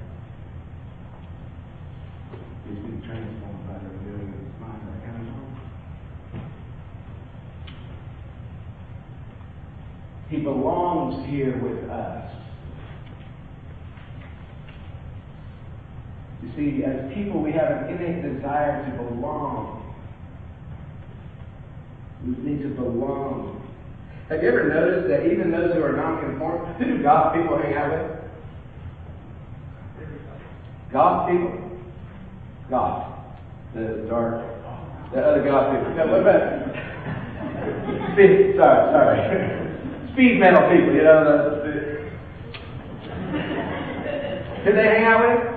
He's 2.68 2.80
been 2.80 3.02
transformed 3.06 3.68
by 3.68 3.74
the 3.80 3.90
renewing 3.90 4.34
of 4.34 4.40
his 4.40 4.62
mind 4.62 4.82
coming 5.06 5.28
home. 5.28 5.54
He 10.30 10.38
belongs 10.38 11.30
here 11.30 11.58
with 11.62 11.90
us. 11.90 12.43
You 16.44 16.52
see, 16.56 16.84
as 16.84 17.14
people, 17.14 17.42
we 17.42 17.54
have 17.54 17.72
an 17.72 17.88
innate 17.90 18.22
desire 18.36 18.84
to 18.86 18.92
belong. 19.04 19.80
We 22.26 22.32
need 22.44 22.62
to 22.64 22.70
belong. 22.70 23.62
Have 24.30 24.44
you 24.44 24.50
ever 24.50 24.68
noticed 24.68 25.08
that 25.10 25.26
even 25.32 25.52
those 25.52 25.74
who 25.74 25.84
are 25.84 25.94
nonconform, 25.94 26.74
who 26.76 26.86
do 26.86 27.04
goth 27.04 27.36
people 27.36 27.58
hang 27.58 27.76
out 27.76 27.92
with? 27.92 28.12
Goth 30.92 31.30
people? 31.30 31.80
Goth. 32.70 33.10
The 33.74 34.06
dark, 34.08 34.46
the 35.14 35.22
other 35.22 35.44
goth 35.44 35.76
people. 35.76 35.96
No, 35.96 36.08
what 36.08 36.22
about 36.22 36.64
speed? 38.14 38.56
Sorry, 38.56 38.92
sorry. 38.94 39.18
Speed 40.14 40.40
metal 40.40 40.70
people, 40.70 40.94
you 40.94 41.04
know. 41.04 41.24
The, 41.24 41.40
the, 41.64 41.74
who 44.64 44.74
they 44.74 44.84
hang 44.84 45.06
out 45.06 45.22
with? 45.22 45.53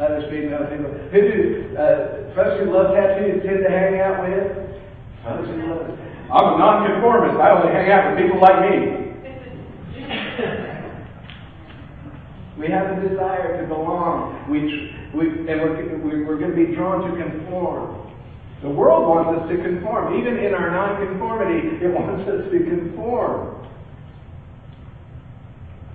Other 0.00 0.24
speed 0.28 0.50
metal 0.50 0.66
people. 0.66 0.92
Who 0.92 1.20
do 1.20 1.76
uh, 1.76 2.34
folks 2.34 2.60
who 2.60 2.72
love 2.72 2.94
tattoos 2.94 3.42
tend 3.42 3.64
to 3.64 3.70
hang 3.70 4.00
out 4.00 4.20
with? 4.20 4.52
Folks 5.24 5.48
who 5.48 5.56
love. 5.72 5.88
I'm 6.28 6.54
a 6.54 6.58
nonconformist. 6.58 7.40
I 7.40 7.50
only 7.56 7.72
hang 7.72 7.90
out 7.90 8.12
with 8.12 8.20
people 8.22 8.40
like 8.40 8.60
me. 8.60 9.06
We 12.58 12.68
have 12.68 12.96
a 12.96 13.08
desire 13.08 13.60
to 13.60 13.68
belong. 13.68 14.48
We, 14.50 14.90
we, 15.14 15.28
and 15.28 15.60
we're, 15.60 16.24
we're 16.24 16.38
going 16.38 16.52
to 16.52 16.56
be 16.56 16.74
drawn 16.74 17.04
to 17.04 17.22
conform. 17.22 18.12
The 18.62 18.70
world 18.70 19.06
wants 19.06 19.42
us 19.42 19.48
to 19.50 19.62
conform. 19.62 20.18
Even 20.18 20.38
in 20.38 20.54
our 20.54 20.70
nonconformity, 20.70 21.84
it 21.84 21.88
wants 21.92 22.28
us 22.28 22.50
to 22.50 22.58
conform. 22.58 23.68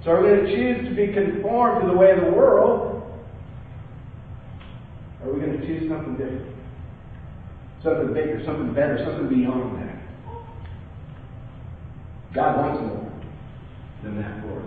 So 0.05 0.12
are 0.12 0.22
we 0.22 0.29
going 0.29 0.46
to 0.46 0.55
choose 0.55 0.89
to 0.89 0.96
be 0.96 1.13
conformed 1.13 1.81
to 1.81 1.88
the 1.88 1.98
way 1.98 2.12
of 2.12 2.22
the 2.25 2.31
world? 2.31 3.00
Or 5.24 5.30
are 5.30 5.34
we 5.34 5.40
going 5.40 5.60
to 5.60 5.68
choose 5.68 5.90
something 5.90 6.16
different? 6.18 6.51
something 7.84 8.13
bigger, 8.13 8.44
something 8.46 8.74
better, 8.74 8.98
something 9.04 9.28
beyond 9.28 9.82
that. 9.82 9.98
God 12.34 12.58
wants 12.58 12.82
more 12.82 13.12
than 14.04 14.22
that 14.22 14.42
for 14.42 14.60
us. 14.60 14.66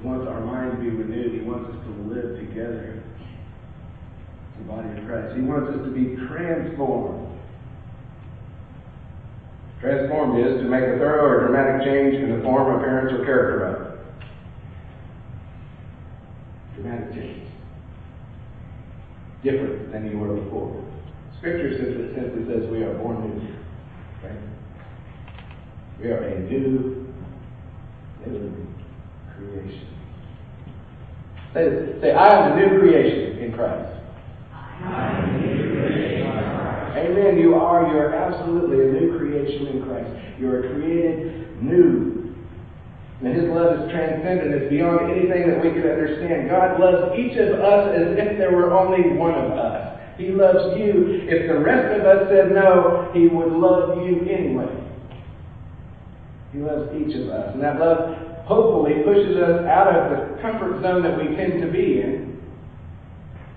He 0.00 0.06
wants 0.06 0.26
our 0.28 0.40
mind 0.40 0.72
to 0.72 0.78
be 0.78 0.88
renewed. 0.88 1.32
He 1.32 1.46
wants 1.46 1.70
us 1.70 1.76
to 1.84 1.90
live 2.12 2.38
together 2.40 3.02
as 3.02 4.58
the 4.58 4.64
body 4.64 4.88
of 4.98 5.06
Christ. 5.06 5.36
He 5.36 5.42
wants 5.42 5.70
us 5.70 5.84
to 5.84 5.90
be 5.90 6.16
transformed. 6.26 7.38
Transformed 9.80 10.44
is 10.44 10.60
to 10.62 10.68
make 10.68 10.82
a 10.82 10.98
thorough 10.98 11.28
or 11.28 11.40
dramatic 11.46 11.86
change 11.86 12.14
in 12.14 12.34
the 12.34 12.42
form, 12.42 12.80
appearance, 12.80 13.12
or 13.12 13.24
character 13.24 13.64
of. 13.66 13.98
Dramatic 16.74 17.14
change. 17.14 17.33
Different 19.44 19.92
than 19.92 20.10
you 20.10 20.18
were 20.18 20.34
before. 20.34 20.82
Scripture 21.36 21.76
simply, 21.76 22.14
simply 22.14 22.46
says 22.46 22.66
we 22.70 22.82
are 22.82 22.94
born 22.94 23.20
new. 23.20 23.54
We 26.00 26.10
are 26.10 26.24
a 26.24 26.40
new 26.40 27.06
creation. 29.36 29.86
Say, 31.52 32.00
say, 32.00 32.12
I 32.12 32.46
am 32.46 32.52
a 32.52 32.56
new 32.56 32.78
creation 32.80 33.38
in 33.38 33.52
Christ. 33.52 34.00
Amen. 36.96 37.38
You 37.38 37.54
are. 37.54 37.86
You're 37.92 38.14
absolutely 38.14 38.80
a 38.80 38.92
new 38.92 39.18
creation 39.18 39.66
in 39.66 39.82
Christ. 39.84 40.10
You 40.38 40.50
are 40.52 40.62
created 40.62 41.62
new. 41.62 42.23
And 43.22 43.34
His 43.34 43.48
love 43.50 43.78
is 43.78 43.90
transcendent. 43.92 44.54
It's 44.54 44.70
beyond 44.70 45.10
anything 45.10 45.48
that 45.50 45.62
we 45.62 45.70
could 45.70 45.86
understand. 45.86 46.50
God 46.50 46.80
loves 46.80 47.18
each 47.18 47.38
of 47.38 47.60
us 47.60 47.94
as 47.94 48.18
if 48.18 48.38
there 48.38 48.50
were 48.50 48.72
only 48.72 49.16
one 49.16 49.34
of 49.34 49.52
us. 49.52 50.00
He 50.18 50.28
loves 50.28 50.78
you. 50.78 51.26
If 51.26 51.48
the 51.48 51.58
rest 51.58 52.00
of 52.00 52.06
us 52.06 52.28
said 52.28 52.52
no, 52.52 53.10
He 53.14 53.28
would 53.28 53.52
love 53.52 53.98
you 54.02 54.26
anyway. 54.30 54.70
He 56.52 56.58
loves 56.58 56.90
each 56.94 57.14
of 57.16 57.30
us. 57.30 57.54
And 57.54 57.62
that 57.62 57.78
love 57.78 58.46
hopefully 58.46 59.02
pushes 59.04 59.36
us 59.38 59.64
out 59.66 59.88
of 59.88 60.10
the 60.10 60.42
comfort 60.42 60.82
zone 60.82 61.02
that 61.02 61.18
we 61.18 61.34
tend 61.34 61.62
to 61.62 61.70
be 61.70 62.00
in 62.00 62.40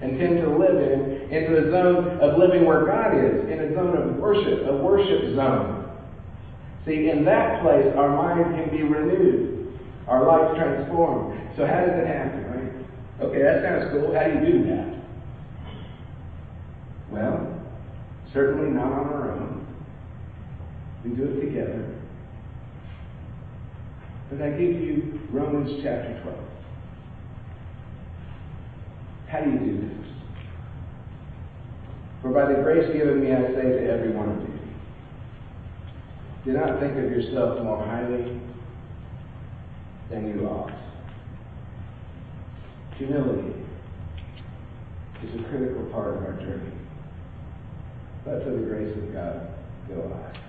and 0.01 0.17
tend 0.17 0.41
to 0.41 0.49
live 0.49 0.77
in 0.77 1.17
into 1.29 1.57
a 1.57 1.71
zone 1.71 2.19
of 2.21 2.37
living 2.37 2.65
where 2.65 2.85
God 2.85 3.13
is, 3.17 3.51
in 3.51 3.59
a 3.59 3.73
zone 3.75 3.97
of 3.97 4.15
worship, 4.15 4.67
a 4.67 4.77
worship 4.77 5.35
zone. 5.35 5.76
See, 6.87 7.09
in 7.09 7.25
that 7.25 7.61
place, 7.61 7.93
our 7.97 8.07
mind 8.15 8.55
can 8.55 8.69
be 8.75 8.81
renewed, 8.81 9.77
our 10.07 10.25
life 10.25 10.55
transformed. 10.55 11.37
So, 11.57 11.67
how 11.67 11.81
does 11.81 11.99
it 11.99 12.07
happen, 12.07 12.45
right? 12.47 13.27
Okay, 13.27 13.41
that 13.43 13.61
sounds 13.61 13.91
cool. 13.91 14.15
How 14.15 14.23
do 14.23 14.33
you 14.35 14.53
do 14.53 14.63
that? 14.69 14.95
Well, 17.11 17.61
certainly 18.33 18.71
not 18.71 18.85
on 18.85 19.07
our 19.07 19.31
own. 19.33 19.67
We 21.03 21.11
do 21.11 21.23
it 21.25 21.41
together. 21.41 21.93
But 24.29 24.41
I 24.41 24.51
give 24.51 24.81
you 24.81 25.19
Romans 25.31 25.81
chapter 25.83 26.21
12. 26.23 26.37
How 29.27 29.41
do 29.41 29.51
you 29.51 29.59
do 29.59 29.81
this? 29.81 30.07
For 32.21 32.31
by 32.31 32.45
the 32.53 32.61
grace 32.61 32.91
given 32.93 33.19
me, 33.19 33.33
I 33.33 33.41
say 33.53 33.61
to 33.61 33.89
every 33.89 34.11
one 34.11 34.29
of 34.29 34.41
you, 34.41 34.56
do 36.47 36.53
not 36.53 36.79
think 36.79 36.93
of 36.93 37.11
yourself 37.11 37.61
more 37.61 37.83
highly 37.85 38.39
than 40.09 40.29
you 40.29 40.47
ought. 40.47 40.71
Humility 42.95 43.53
is 45.25 45.41
a 45.41 45.43
critical 45.49 45.83
part 45.91 46.15
of 46.15 46.23
our 46.23 46.37
journey. 46.39 46.71
But 48.23 48.45
for 48.45 48.51
the 48.51 48.63
grace 48.63 48.95
of 48.95 49.11
God, 49.11 49.49
go 49.89 50.23
I. 50.23 50.39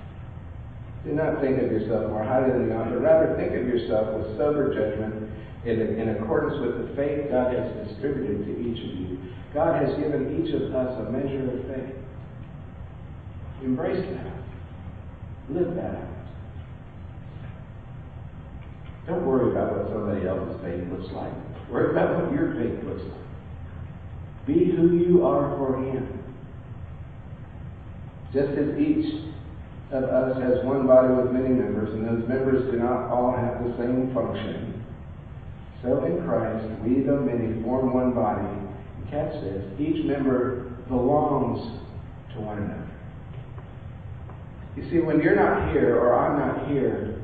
Do 1.04 1.14
not 1.14 1.40
think 1.40 1.60
of 1.60 1.72
yourself 1.72 2.08
more 2.10 2.22
highly 2.22 2.52
than 2.52 2.68
you 2.68 2.74
ought, 2.74 2.90
but 2.90 3.02
rather 3.02 3.34
think 3.34 3.58
of 3.58 3.66
yourself 3.66 4.14
with 4.14 4.38
sober 4.38 4.72
judgment 4.72 5.28
in, 5.64 5.80
in 5.80 6.10
accordance 6.10 6.60
with 6.62 6.78
the 6.78 6.94
faith 6.94 7.28
God 7.28 7.52
has 7.52 7.88
distributed 7.88 8.46
to 8.46 8.52
each 8.54 8.78
of 8.78 9.00
you. 9.00 9.18
God 9.52 9.82
has 9.82 9.98
given 9.98 10.46
each 10.46 10.54
of 10.54 10.72
us 10.72 11.08
a 11.08 11.10
measure 11.10 11.58
of 11.58 11.66
faith. 11.66 11.94
Embrace 13.64 14.04
that. 14.14 14.47
Live 15.50 15.74
that 15.76 15.94
out. 15.94 16.08
Don't 19.06 19.26
worry 19.26 19.52
about 19.52 19.76
what 19.76 19.88
somebody 19.88 20.26
else's 20.26 20.60
faith 20.62 20.84
looks 20.92 21.10
like. 21.12 21.32
Worry 21.70 21.90
about 21.92 22.22
what 22.22 22.32
your 22.32 22.54
faith 22.54 22.84
looks 22.84 23.02
like. 23.02 24.46
Be 24.46 24.70
who 24.76 24.96
you 24.96 25.26
are 25.26 25.56
for 25.56 25.82
Him. 25.82 26.18
Just 28.32 28.50
as 28.52 28.78
each 28.78 29.24
of 29.90 30.04
us 30.04 30.36
has 30.42 30.64
one 30.66 30.86
body 30.86 31.14
with 31.14 31.32
many 31.32 31.48
members, 31.48 31.94
and 31.94 32.06
those 32.06 32.28
members 32.28 32.70
do 32.70 32.78
not 32.78 33.08
all 33.08 33.34
have 33.34 33.64
the 33.64 33.74
same 33.78 34.12
function. 34.14 34.84
So 35.82 36.04
in 36.04 36.22
Christ, 36.26 36.66
we, 36.82 37.02
though 37.02 37.20
many, 37.20 37.62
form 37.62 37.94
one 37.94 38.12
body. 38.12 38.46
And 38.46 39.10
catch 39.10 39.32
this 39.40 39.64
each 39.80 40.04
member 40.04 40.70
belongs 40.88 41.80
to 42.34 42.40
one 42.40 42.58
another. 42.58 42.87
You 44.78 44.90
see, 44.90 44.98
when 45.00 45.20
you're 45.20 45.34
not 45.34 45.72
here 45.72 45.98
or 45.98 46.14
I'm 46.14 46.38
not 46.38 46.70
here, 46.70 47.20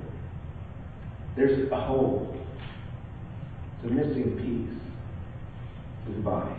there's 1.36 1.70
a 1.70 1.80
hole. 1.80 2.36
It's 3.76 3.92
a 3.92 3.94
missing 3.94 4.36
piece 4.36 4.74
to 6.06 6.12
the 6.16 6.20
body. 6.20 6.54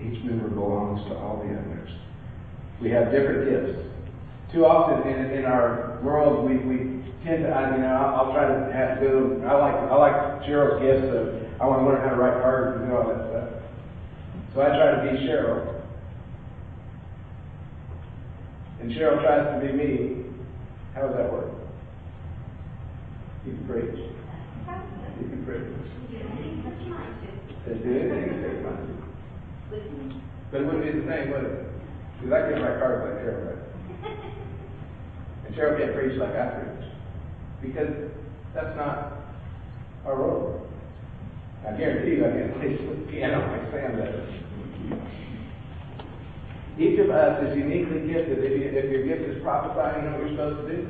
Each 0.00 0.24
member 0.24 0.48
belongs 0.48 1.06
to 1.08 1.16
all 1.16 1.36
the 1.36 1.54
others. 1.54 1.90
We 2.82 2.90
have 2.90 3.12
different 3.12 3.48
gifts. 3.48 3.86
Too 4.52 4.66
often 4.66 5.08
in, 5.08 5.30
in 5.30 5.44
our 5.44 6.00
world, 6.02 6.50
we, 6.50 6.56
we 6.56 7.04
tend 7.22 7.44
to, 7.44 7.50
I, 7.50 7.76
you 7.76 7.82
know, 7.82 7.94
I'll, 7.94 8.32
try 8.32 8.48
to 8.48 8.72
have 8.72 8.98
to 8.98 9.06
go. 9.06 9.46
I 9.46 9.54
like 9.54 9.74
I 9.74 9.94
like 9.94 10.42
Cheryl's 10.42 10.82
gifts, 10.82 11.06
so 11.12 11.46
I 11.62 11.66
want 11.68 11.82
to 11.82 11.86
learn 11.86 12.02
how 12.02 12.16
to 12.16 12.20
write 12.20 12.42
cards 12.42 12.80
and 12.80 12.90
do 12.90 12.96
all 12.96 13.06
that 13.06 13.30
stuff. 13.30 13.62
So 14.54 14.62
I 14.62 14.68
try 14.74 14.90
to 14.90 15.12
be 15.12 15.24
Cheryl, 15.24 15.69
and 18.80 18.90
Cheryl 18.92 19.20
tries 19.22 19.60
to 19.60 19.66
be 19.66 19.72
me. 19.72 20.24
How 20.94 21.02
does 21.02 21.16
that 21.16 21.32
work? 21.32 21.52
You 23.44 23.52
can 23.52 23.66
preach. 23.68 23.98
You 25.20 25.28
can 25.28 25.44
preach. 25.44 25.68
Just 27.68 27.84
do 27.84 27.90
anything 27.92 28.40
you 28.40 28.64
want 28.64 28.80
to. 28.80 29.00
But 30.50 30.60
it 30.60 30.64
wouldn't 30.64 30.82
be 30.82 31.00
the 31.00 31.06
same, 31.06 31.30
would 31.30 31.44
it? 31.44 31.66
Because 32.18 32.32
I 32.32 32.40
can't 32.48 32.62
write 32.62 32.80
cards 32.80 33.04
like 33.04 33.20
Cheryl. 33.22 33.60
And 35.46 35.54
Cheryl 35.54 35.78
can't 35.78 35.94
preach 35.94 36.18
like 36.18 36.34
I 36.34 36.46
preach. 36.58 36.88
Because 37.62 38.10
that's 38.54 38.76
not 38.76 39.12
our 40.06 40.16
role. 40.16 40.66
I 41.68 41.76
guarantee 41.76 42.16
you 42.16 42.24
I 42.24 42.30
can't 42.30 42.54
play 42.56 42.76
the 42.76 43.12
piano 43.12 43.38
like 43.52 43.70
Sam 43.70 43.96
does. 43.98 44.40
Each 46.80 46.98
of 46.98 47.10
us 47.10 47.44
is 47.44 47.56
uniquely 47.58 48.08
gifted. 48.08 48.40
If, 48.40 48.56
you, 48.56 48.72
if 48.72 48.88
your 48.88 49.04
gift 49.04 49.28
is 49.28 49.42
prophesying, 49.44 50.00
you 50.00 50.08
know 50.08 50.16
what 50.16 50.24
you're 50.24 50.32
supposed 50.32 50.64
to 50.64 50.76
do. 50.76 50.80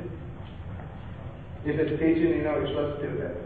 If 1.67 1.75
it's 1.75 1.99
teaching, 1.99 2.31
you 2.31 2.43
know 2.47 2.55
what 2.55 2.63
you're 2.63 2.71
supposed 2.71 3.03
to 3.03 3.07
do 3.07 3.11
with 3.11 3.27
it. 3.27 3.37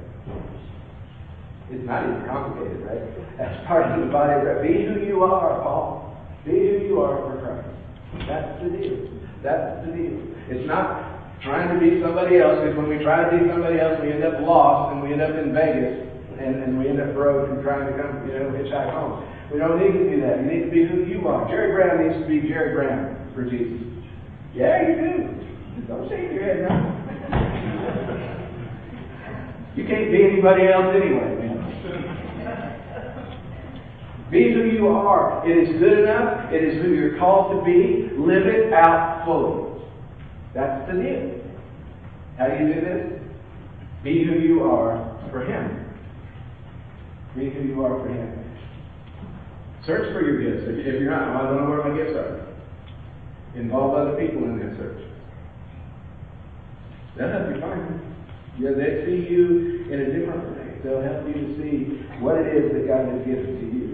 It's 1.74 1.86
not 1.90 2.06
even 2.06 2.22
complicated, 2.30 2.86
right? 2.86 3.02
That's 3.42 3.66
part 3.66 3.90
of 3.90 4.06
the 4.06 4.14
body 4.14 4.38
of 4.38 4.46
Christ. 4.46 4.62
Be 4.62 4.86
who 4.86 5.02
you 5.02 5.24
are, 5.26 5.58
Paul. 5.66 6.14
Be 6.46 6.54
who 6.54 6.86
you 6.86 7.02
are 7.02 7.18
for 7.18 7.42
Christ. 7.42 8.30
That's 8.30 8.62
the 8.62 8.70
deal. 8.70 9.10
That's 9.42 9.82
the 9.82 9.92
deal. 9.98 10.22
It's 10.54 10.70
not 10.70 11.42
trying 11.42 11.74
to 11.74 11.82
be 11.82 11.98
somebody 11.98 12.38
else, 12.38 12.62
because 12.62 12.78
when 12.78 12.94
we 12.94 13.02
try 13.02 13.26
to 13.26 13.34
be 13.34 13.50
somebody 13.50 13.82
else, 13.82 13.98
we 14.06 14.14
end 14.14 14.24
up 14.24 14.38
lost 14.46 14.94
and 14.94 15.02
we 15.02 15.18
end 15.18 15.26
up 15.26 15.34
in 15.34 15.50
Vegas 15.50 16.05
and, 16.46 16.64
and 16.64 16.80
we 16.80 16.88
end 16.88 17.02
up 17.02 17.14
broke 17.14 17.50
and 17.50 17.64
trying 17.64 17.92
to 17.92 17.94
come, 17.98 18.28
you 18.28 18.34
know, 18.38 18.50
hitchhike 18.54 18.94
home. 18.94 19.26
We 19.52 19.60
don't 19.60 19.80
need 19.80 19.94
to 19.98 20.10
do 20.10 20.22
that. 20.22 20.40
You 20.42 20.46
need 20.46 20.66
to 20.66 20.72
be 20.72 20.86
who 20.86 21.04
you 21.06 21.28
are. 21.28 21.48
Jerry 21.50 21.74
Brown 21.74 22.06
needs 22.06 22.22
to 22.22 22.28
be 22.28 22.48
Jerry 22.48 22.74
Brown 22.76 23.32
for 23.34 23.44
Jesus. 23.44 23.82
Yeah, 24.54 24.88
you 24.88 24.96
do. 24.96 25.36
Don't 25.88 26.10
shake 26.10 26.32
your 26.32 26.44
head 26.44 26.62
now. 26.70 26.96
You 29.76 29.86
can't 29.86 30.10
be 30.10 30.24
anybody 30.24 30.68
else 30.68 30.96
anyway, 30.96 31.36
man. 31.36 31.56
Be 34.32 34.54
who 34.54 34.64
you 34.64 34.88
are. 34.88 35.48
It 35.48 35.58
is 35.58 35.80
good 35.80 36.00
enough. 36.00 36.52
It 36.52 36.64
is 36.64 36.82
who 36.82 36.94
you're 36.94 37.18
called 37.20 37.60
to 37.60 37.66
be. 37.66 38.10
Live 38.18 38.48
it 38.48 38.74
out 38.74 39.24
fully. 39.26 39.84
That's 40.54 40.90
the 40.90 40.98
deal. 40.98 41.42
How 42.38 42.48
do 42.48 42.66
you 42.66 42.74
do 42.74 42.82
this? 42.82 43.22
Be 44.04 44.24
who 44.26 44.40
you 44.40 44.64
are 44.64 45.20
for 45.32 45.46
Him. 45.46 45.85
Be 47.36 47.50
who 47.50 47.63
you 47.63 47.86
are 47.86 48.00
for 48.00 48.08
Him. 48.08 48.45
Search 49.86 50.13
for 50.13 50.21
your 50.24 50.41
gifts. 50.41 50.67
If 50.67 51.02
you're 51.02 51.12
not, 51.12 51.36
I 51.36 51.43
don't 51.43 51.63
know 51.63 51.69
where 51.69 51.84
my 51.84 51.98
gifts 51.98 52.15
are. 52.15 52.48
Involve 53.56 53.95
other 53.95 54.15
people 54.17 54.43
in 54.43 54.60
that 54.60 54.78
search. 54.78 55.02
They'll 57.17 57.30
help 57.30 57.54
you 57.54 57.62
find 57.62 57.82
them. 57.82 58.15
Yeah, 58.58 58.71
they 58.71 59.06
see 59.06 59.28
you 59.30 59.86
in 59.91 60.00
a 60.00 60.06
different 60.06 60.58
way. 60.58 60.80
They'll 60.84 61.02
help 61.02 61.28
you 61.28 61.34
to 61.34 61.56
see 61.60 62.04
what 62.19 62.38
it 62.38 62.48
is 62.56 62.71
that 62.71 62.88
God 62.88 63.08
has 63.12 63.19
given 63.28 63.60
to 63.60 63.65
you. 63.78 63.86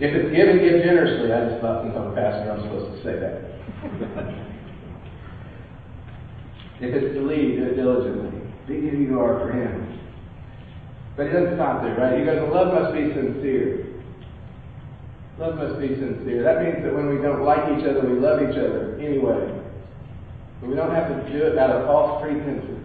If 0.00 0.14
it's 0.14 0.34
given, 0.34 0.58
give 0.58 0.82
generously. 0.82 1.32
I 1.32 1.48
just 1.50 1.60
thought 1.60 1.84
since 1.84 1.94
I'm 1.96 2.10
a 2.10 2.14
pastor, 2.14 2.50
I'm 2.50 2.62
supposed 2.62 2.98
to 2.98 3.02
say 3.06 3.14
that. 3.18 3.34
if 6.82 6.94
it's 6.94 7.14
to 7.14 7.22
lead, 7.22 7.56
do 7.56 7.64
it 7.70 7.76
diligently. 7.76 8.43
Be 8.66 8.80
who 8.80 8.96
you 8.96 9.20
are 9.20 9.40
for 9.40 9.52
Him. 9.52 10.00
But 11.16 11.26
he 11.26 11.32
doesn't 11.32 11.56
stop 11.56 11.82
there, 11.82 11.94
right? 11.94 12.18
He 12.18 12.24
goes, 12.24 12.50
love 12.52 12.74
must 12.74 12.92
be 12.92 13.14
sincere. 13.14 13.86
Love 15.38 15.56
must 15.56 15.80
be 15.80 15.88
sincere. 15.94 16.42
That 16.42 16.62
means 16.62 16.82
that 16.82 16.94
when 16.94 17.08
we 17.08 17.22
don't 17.22 17.42
like 17.42 17.78
each 17.78 17.86
other, 17.86 18.02
we 18.02 18.18
love 18.18 18.42
each 18.42 18.58
other 18.58 18.98
anyway. 18.98 19.46
But 20.60 20.70
we 20.70 20.74
don't 20.74 20.94
have 20.94 21.08
to 21.08 21.32
do 21.32 21.44
it 21.46 21.58
out 21.58 21.70
of 21.70 21.86
false 21.86 22.22
pretenses. 22.22 22.82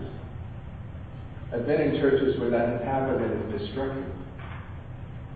I've 1.53 1.65
been 1.65 1.81
in 1.81 1.99
churches 1.99 2.39
where 2.39 2.51
that 2.51 2.69
has 2.69 2.81
happened 2.83 3.25
and 3.25 3.53
it's 3.53 3.63
destructive 3.65 4.05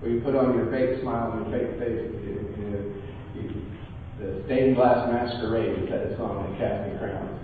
where 0.04 0.12
you 0.12 0.20
put 0.20 0.36
on 0.36 0.54
your 0.54 0.70
fake 0.70 1.02
smile 1.02 1.32
and 1.32 1.50
your 1.50 1.60
fake 1.60 1.80
face. 1.80 2.12
You, 2.28 2.36
know, 2.70 2.84
you, 3.40 3.66
the 4.20 4.44
stained 4.46 4.76
glass 4.76 5.10
masquerade 5.10 5.84
is 5.84 5.90
that 5.90 6.18
song 6.18 6.44
that 6.60 7.00
Crowns 7.00 7.40
sang. 7.40 7.43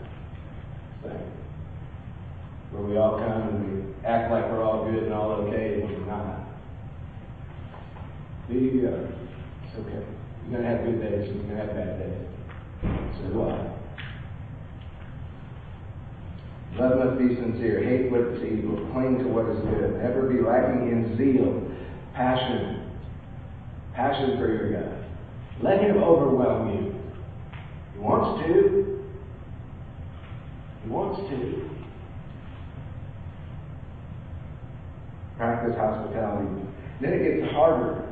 Where 2.79 2.87
we 2.87 2.97
all 2.97 3.17
come 3.17 3.41
and 3.49 3.59
we 3.75 4.05
act 4.05 4.31
like 4.31 4.45
we're 4.49 4.63
all 4.63 4.89
good 4.89 5.03
and 5.03 5.13
all 5.13 5.31
okay 5.31 5.81
when 5.81 5.99
we're 5.99 6.05
not. 6.07 6.47
Be 8.47 8.85
are. 8.85 9.11
It's 9.65 9.75
okay. 9.79 10.05
You're 10.47 10.51
going 10.51 10.63
to 10.63 10.69
have 10.69 10.85
good 10.85 11.01
days 11.01 11.29
and 11.29 11.35
you're 11.35 11.55
going 11.55 11.57
to 11.57 11.65
have 11.65 11.75
bad 11.75 11.99
days. 11.99 12.23
So 13.19 13.41
I. 13.43 13.67
Love 16.79 16.99
must 16.99 17.19
be 17.19 17.35
sincere. 17.35 17.83
Hate 17.83 18.09
what 18.09 18.21
is 18.21 18.43
evil. 18.43 18.89
Cling 18.93 19.19
to 19.19 19.27
what 19.27 19.49
is 19.49 19.59
good. 19.59 20.01
Never 20.01 20.29
be 20.29 20.41
lacking 20.41 20.87
in 20.87 21.17
zeal 21.17 21.69
passion. 22.13 22.89
Passion 23.93 24.37
for 24.37 24.47
your 24.47 24.71
God. 24.71 25.05
Let 25.61 25.81
Him 25.81 26.01
overwhelm 26.01 26.69
you. 26.69 26.95
He 27.93 27.99
wants 27.99 28.47
to. 28.47 29.03
He 30.85 30.89
wants 30.89 31.19
to. 31.29 31.78
Practice 35.39 35.75
hospitality. 35.75 36.67
Then 36.99 37.13
it 37.13 37.23
gets 37.23 37.51
harder. 37.53 38.05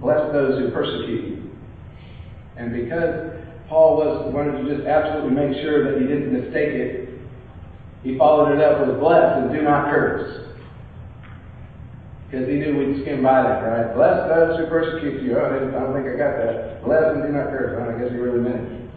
Bless 0.00 0.32
those 0.32 0.58
who 0.58 0.70
persecute 0.72 1.24
you. 1.28 1.50
And 2.58 2.72
because 2.72 3.32
Paul 3.68 3.96
was 3.96 4.34
wanted 4.34 4.60
to 4.60 4.74
just 4.74 4.86
absolutely 4.86 5.30
make 5.30 5.62
sure 5.62 5.90
that 5.90 6.02
he 6.02 6.06
didn't 6.06 6.32
mistake 6.32 6.74
it 6.74 7.02
he 8.02 8.18
followed 8.18 8.52
it 8.52 8.60
up 8.60 8.86
with 8.86 8.98
bless 8.98 9.38
and 9.38 9.52
do 9.52 9.62
not 9.62 9.90
curse. 9.90 10.50
Because 12.26 12.48
he 12.48 12.54
knew 12.54 12.76
we'd 12.76 13.02
skim 13.02 13.22
by 13.22 13.42
that, 13.42 13.62
right? 13.62 13.94
Bless 13.94 14.26
those 14.28 14.58
who 14.58 14.66
persecute 14.66 15.22
you. 15.22 15.38
Oh, 15.38 15.46
I 15.46 15.70
don't 15.70 15.94
think 15.94 16.08
I 16.08 16.16
got 16.18 16.36
that. 16.38 16.82
Bless 16.82 17.14
and 17.14 17.22
do 17.22 17.28
not 17.28 17.50
curse. 17.50 17.78
Well, 17.78 17.94
I 17.94 17.98
guess 18.00 18.10
he 18.10 18.18
really 18.18 18.40
meant 18.40 18.72
it. 18.72 18.90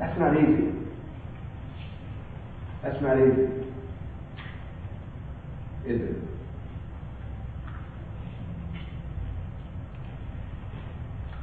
That's 0.00 0.18
not 0.18 0.32
easy. 0.32 0.72
That's 2.82 3.00
not 3.02 3.18
easy. 3.20 3.60
Is 5.84 6.00
it? 6.00 6.16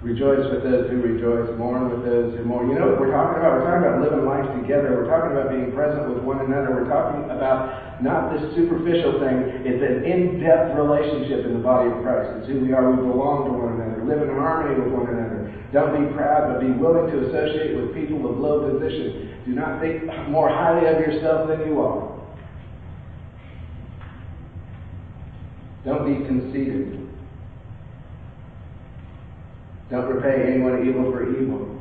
Rejoice 0.02 0.46
with 0.50 0.64
those 0.64 0.90
who 0.90 1.02
rejoice, 1.02 1.50
mourn 1.58 1.90
with 1.90 2.06
those 2.06 2.34
who 2.38 2.46
mourn. 2.46 2.70
You 2.70 2.80
know 2.80 2.94
what 2.94 3.00
we're 3.02 3.14
talking 3.14 3.38
about? 3.38 3.62
We're 3.62 3.66
talking 3.66 3.86
about 3.86 4.02
living 4.02 4.26
life 4.26 4.46
together. 4.62 4.94
We're 4.94 5.10
talking 5.10 5.38
about 5.38 5.50
being 5.54 5.74
present 5.74 6.10
with 6.10 6.24
one 6.24 6.42
another. 6.42 6.74
We're 6.74 6.90
talking 6.90 7.30
about 7.30 8.02
not 8.02 8.34
this 8.34 8.42
superficial 8.54 9.20
thing. 9.20 9.66
It's 9.66 9.82
an 9.82 10.06
in-depth 10.06 10.78
relationship 10.78 11.46
in 11.46 11.54
the 11.58 11.66
body 11.66 11.90
of 11.90 12.02
Christ. 12.02 12.42
It's 12.42 12.48
who 12.50 12.62
we 12.62 12.74
are. 12.74 12.90
We 12.90 13.06
belong 13.06 13.50
to 13.50 13.54
one 13.54 13.78
another. 13.78 14.06
Live 14.06 14.22
in 14.22 14.34
harmony 14.34 14.82
with 14.82 14.94
one 14.94 15.10
another. 15.10 15.27
Don't 15.74 16.08
be 16.08 16.14
proud, 16.14 16.54
but 16.54 16.62
be 16.62 16.72
willing 16.72 17.12
to 17.12 17.28
associate 17.28 17.76
with 17.76 17.94
people 17.94 18.30
of 18.30 18.38
low 18.38 18.72
position. 18.72 19.42
Do 19.46 19.52
not 19.52 19.82
think 19.82 20.06
more 20.30 20.50
highly 20.50 20.88
of 20.88 21.00
yourself 21.00 21.50
than 21.50 21.68
you 21.68 21.82
are. 21.82 22.18
Don't 25.84 26.06
be 26.06 26.26
conceited. 26.26 27.08
Don't 29.90 30.14
repay 30.14 30.52
anyone 30.52 30.88
evil 30.88 31.12
for 31.12 31.30
evil. 31.32 31.78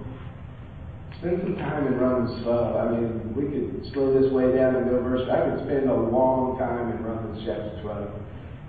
Spend 1.18 1.40
some 1.42 1.56
time 1.56 1.86
in 1.86 1.98
Romans 1.98 2.42
12. 2.44 2.76
I 2.76 2.90
mean, 2.92 3.34
we 3.34 3.50
could 3.50 3.92
slow 3.92 4.20
this 4.20 4.30
way 4.32 4.54
down 4.54 4.76
and 4.76 4.90
go 4.90 5.02
verse. 5.02 5.28
I 5.30 5.50
could 5.50 5.64
spend 5.66 5.90
a 5.90 5.94
long 5.94 6.58
time 6.58 6.92
in 6.92 7.02
Romans 7.02 7.42
chapter 7.44 7.80
12 7.82 8.10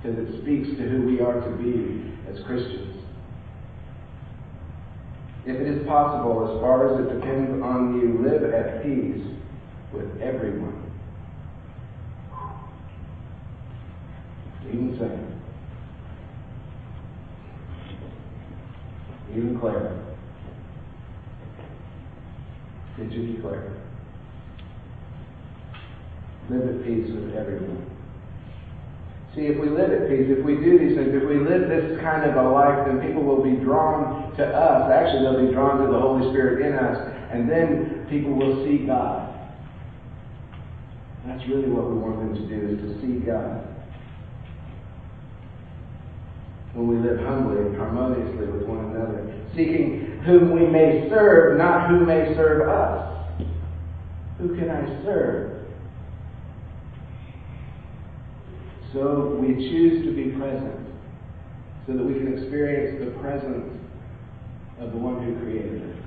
because 0.01 0.17
it 0.17 0.41
speaks 0.41 0.69
to 0.77 0.89
who 0.89 1.05
we 1.05 1.19
are 1.21 1.41
to 1.41 1.51
be 1.57 2.15
as 2.31 2.43
Christians. 2.45 2.97
If 5.47 5.55
it 5.61 5.67
is 5.67 5.87
possible, 5.87 6.43
as 6.43 6.59
far 6.59 6.91
as 6.91 6.99
it 6.99 7.13
depends 7.21 7.63
on 7.63 7.95
you, 7.95 8.19
live 8.21 8.43
at 8.53 8.83
peace 8.83 9.23
with 9.93 10.21
everyone. 10.21 10.83
Even 14.67 14.97
Sam. 14.99 15.41
Even 19.31 19.57
Claire. 19.57 20.03
Did 22.97 23.13
you? 23.13 23.27
Live 26.49 26.67
at 26.67 26.83
peace 26.83 27.09
with 27.09 27.35
everyone. 27.35 27.89
See, 29.33 29.43
if 29.43 29.57
we 29.61 29.69
live 29.69 29.91
at 29.91 30.09
peace, 30.09 30.27
if 30.27 30.43
we 30.43 30.55
do 30.55 30.77
these 30.77 30.97
things, 30.97 31.13
if 31.13 31.23
we 31.23 31.39
live 31.39 31.69
this 31.69 32.01
kind 32.01 32.29
of 32.29 32.35
a 32.35 32.49
life, 32.49 32.85
then 32.85 32.99
people 32.99 33.23
will 33.23 33.41
be 33.41 33.55
drawn 33.63 34.26
to 34.37 34.45
us. 34.45 34.91
Actually, 34.91 35.23
they'll 35.23 35.47
be 35.47 35.53
drawn 35.53 35.85
to 35.85 35.91
the 35.91 35.99
Holy 35.99 36.29
Spirit 36.31 36.65
in 36.65 36.73
us. 36.73 37.13
And 37.31 37.49
then 37.49 38.07
people 38.09 38.33
will 38.33 38.63
see 38.65 38.85
God. 38.85 39.33
That's 41.25 41.43
really 41.49 41.69
what 41.69 41.91
we 41.91 41.97
want 41.97 42.19
them 42.19 42.35
to 42.35 42.47
do, 42.47 42.75
is 42.75 42.79
to 42.79 43.01
see 43.01 43.25
God 43.25 43.67
when 46.73 46.87
we 46.87 47.09
live 47.09 47.19
humbly 47.25 47.57
and 47.57 47.75
harmoniously 47.75 48.45
with 48.45 48.61
one 48.67 48.85
another, 48.85 49.33
seeking 49.55 50.21
whom 50.25 50.51
we 50.51 50.67
may 50.67 51.09
serve, 51.09 51.57
not 51.57 51.89
who 51.89 52.05
may 52.05 52.35
serve 52.35 52.69
us. 52.69 53.41
Who 54.37 54.55
can 54.55 54.69
I 54.69 54.85
serve? 55.03 55.65
So 58.93 59.37
we 59.41 59.55
choose 59.55 60.05
to 60.05 60.15
be 60.15 60.37
present 60.37 60.87
so 61.87 61.93
that 61.93 62.03
we 62.03 62.13
can 62.13 62.37
experience 62.37 63.03
the 63.03 63.19
presence 63.19 63.73
of 64.79 64.91
the 64.91 64.97
one 64.97 65.23
who 65.23 65.39
created 65.39 65.81
us. 65.81 65.97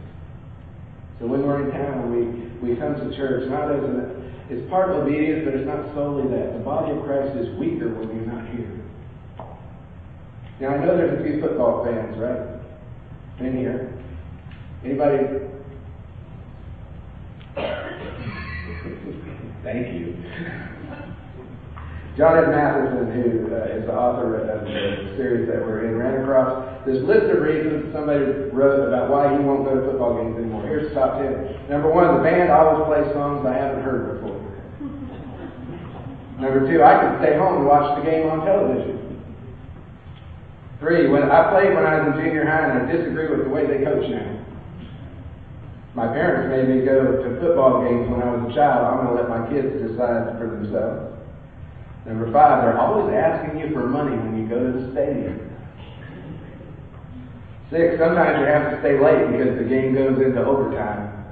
So 1.19 1.27
when 1.27 1.47
we're 1.47 1.65
in 1.65 1.71
town, 1.71 2.11
we, 2.15 2.23
we 2.67 2.77
come 2.77 2.95
to 2.95 3.17
church 3.17 3.49
not 3.51 3.71
as 3.71 3.83
an, 3.85 4.33
it's 4.49 4.69
part 4.71 4.91
of 4.91 4.97
obedience, 5.05 5.45
but 5.45 5.55
it's 5.55 5.67
not 5.67 5.95
solely 5.95 6.29
that. 6.35 6.55
The 6.55 6.61
body 6.65 6.93
of 6.93 7.05
Christ 7.05 7.37
is 7.37 7.59
weaker 7.59 7.93
when 7.95 8.09
you're 8.15 8.27
not 8.27 8.49
here. 8.51 8.81
Now 10.61 10.75
I 10.75 10.85
know 10.85 10.97
there's 10.97 11.21
a 11.21 11.25
few 11.25 11.41
football 11.41 11.85
fans, 11.85 12.17
right? 12.19 12.61
In 13.47 13.57
here. 13.57 13.93
Anybody? 14.85 15.19
Thank 19.63 19.95
you. 19.95 20.17
John 22.17 22.37
Ed 22.37 22.51
Mathison, 22.51 23.07
who 23.15 23.55
uh, 23.55 23.79
is 23.79 23.87
the 23.87 23.95
author 23.95 24.35
of 24.35 24.67
the 24.67 25.17
series 25.17 25.47
that 25.49 25.63
we're 25.63 25.87
in, 25.87 25.97
ran 25.97 26.23
across 26.23 26.67
this 26.85 26.99
list 27.07 27.31
of 27.31 27.43
reasons 27.43 27.93
somebody 27.93 28.51
wrote 28.51 28.89
about 28.89 29.11
why 29.11 29.31
he 29.31 29.39
won't 29.45 29.65
go 29.65 29.79
to 29.79 29.87
football 29.87 30.19
games 30.19 30.37
anymore. 30.37 30.67
Here's 30.67 30.89
the 30.91 30.95
top 30.95 31.23
ten. 31.23 31.55
Number 31.71 31.91
one, 31.93 32.19
the 32.19 32.23
band 32.23 32.51
always 32.51 32.85
plays 32.91 33.13
songs 33.15 33.47
I 33.47 33.55
haven't 33.55 33.85
heard 33.85 34.19
before. 34.19 34.43
Number 36.41 36.67
two, 36.67 36.83
I 36.83 36.99
can 36.99 37.21
stay 37.23 37.37
home 37.37 37.63
and 37.63 37.67
watch 37.67 38.01
the 38.01 38.11
game 38.11 38.27
on 38.29 38.45
television. 38.45 39.23
Three, 40.81 41.09
when 41.13 41.31
I 41.31 41.53
played 41.53 41.77
when 41.77 41.85
I 41.85 42.01
was 42.01 42.17
in 42.17 42.25
junior 42.25 42.49
high 42.49 42.65
and 42.65 42.89
I 42.89 42.93
disagree 42.93 43.29
with 43.29 43.45
the 43.45 43.53
way 43.53 43.69
they 43.69 43.85
coach 43.85 44.09
now. 44.09 44.41
My 45.95 46.09
parents 46.09 46.49
made 46.49 46.75
me 46.75 46.87
go 46.87 47.23
to 47.23 47.41
football 47.41 47.85
games 47.85 48.09
when 48.09 48.23
I 48.23 48.33
was 48.33 48.51
a 48.51 48.55
child. 48.55 48.87
I'm 48.89 49.05
going 49.05 49.13
to 49.13 49.23
let 49.23 49.29
my 49.29 49.45
kids 49.53 49.69
decide 49.85 50.39
for 50.41 50.49
themselves. 50.49 51.10
Number 52.07 52.33
five, 52.33 52.65
they're 52.65 52.79
always 52.79 53.13
asking 53.15 53.61
you 53.61 53.73
for 53.73 53.87
money 53.87 54.17
when 54.17 54.39
you 54.41 54.49
go 54.49 54.59
to 54.59 54.73
the 54.73 54.93
stadium. 54.93 55.51
Six, 57.71 57.99
sometimes 57.99 58.41
you 58.41 58.47
have 58.47 58.73
to 58.73 58.81
stay 58.81 58.99
late 58.99 59.31
because 59.31 59.59
the 59.59 59.65
game 59.65 59.95
goes 59.95 60.21
into 60.21 60.45
overtime. 60.45 61.25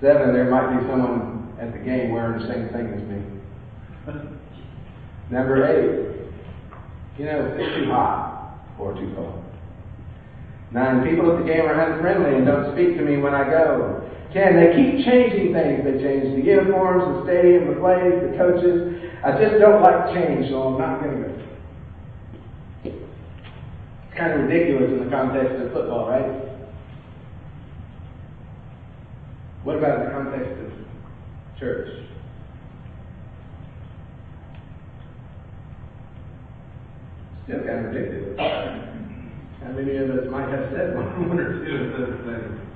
Seven, 0.00 0.32
there 0.32 0.50
might 0.50 0.78
be 0.78 0.86
someone 0.88 1.56
at 1.60 1.72
the 1.72 1.78
game 1.78 2.12
wearing 2.12 2.40
the 2.40 2.46
same 2.52 2.68
thing 2.70 2.86
as 2.86 3.02
me. 3.02 4.22
Number 5.30 5.64
eight, 5.66 6.30
you 7.18 7.26
know, 7.26 7.54
it's 7.58 7.74
too 7.76 7.90
hot 7.90 8.58
or 8.78 8.94
too 8.94 9.12
cold. 9.14 9.44
Nine, 10.70 11.02
people 11.08 11.32
at 11.32 11.38
the 11.38 11.46
game 11.46 11.66
are 11.66 11.92
unfriendly 11.92 12.36
and 12.36 12.46
don't 12.46 12.72
speak 12.74 12.96
to 12.96 13.02
me 13.02 13.16
when 13.16 13.34
I 13.34 13.44
go. 13.48 13.97
Can. 14.32 14.56
They 14.56 14.74
keep 14.76 15.04
changing 15.04 15.52
things. 15.52 15.84
They 15.84 15.96
change 16.02 16.36
the 16.36 16.42
uniforms, 16.44 17.04
the 17.04 17.24
stadium, 17.24 17.68
the 17.68 17.80
plays, 17.80 18.12
the 18.20 18.36
coaches. 18.36 18.98
I 19.24 19.32
just 19.32 19.58
don't 19.60 19.82
like 19.82 20.14
change, 20.14 20.50
so 20.50 20.62
I'm 20.62 20.78
not 20.78 21.02
going 21.02 21.16
to 21.16 21.28
go. 21.28 21.34
It's 22.84 24.16
kind 24.16 24.32
of 24.32 24.46
ridiculous 24.46 24.92
in 24.92 25.04
the 25.04 25.10
context 25.10 25.54
of 25.62 25.72
football, 25.72 26.08
right? 26.08 26.48
What 29.64 29.76
about 29.76 30.00
in 30.00 30.04
the 30.06 30.10
context 30.10 30.52
of 30.60 31.58
church? 31.58 31.88
Still 37.44 37.64
kind 37.64 37.86
of 37.86 37.94
ridiculous. 37.94 38.38
How 38.38 39.72
many 39.72 39.96
of 39.96 40.10
us 40.10 40.30
might 40.30 40.48
have 40.48 40.70
said 40.72 40.94
one, 40.94 41.28
one 41.28 41.40
or 41.40 41.64
two 41.64 41.74
of 41.84 41.92
those 41.98 42.24
things? 42.24 42.67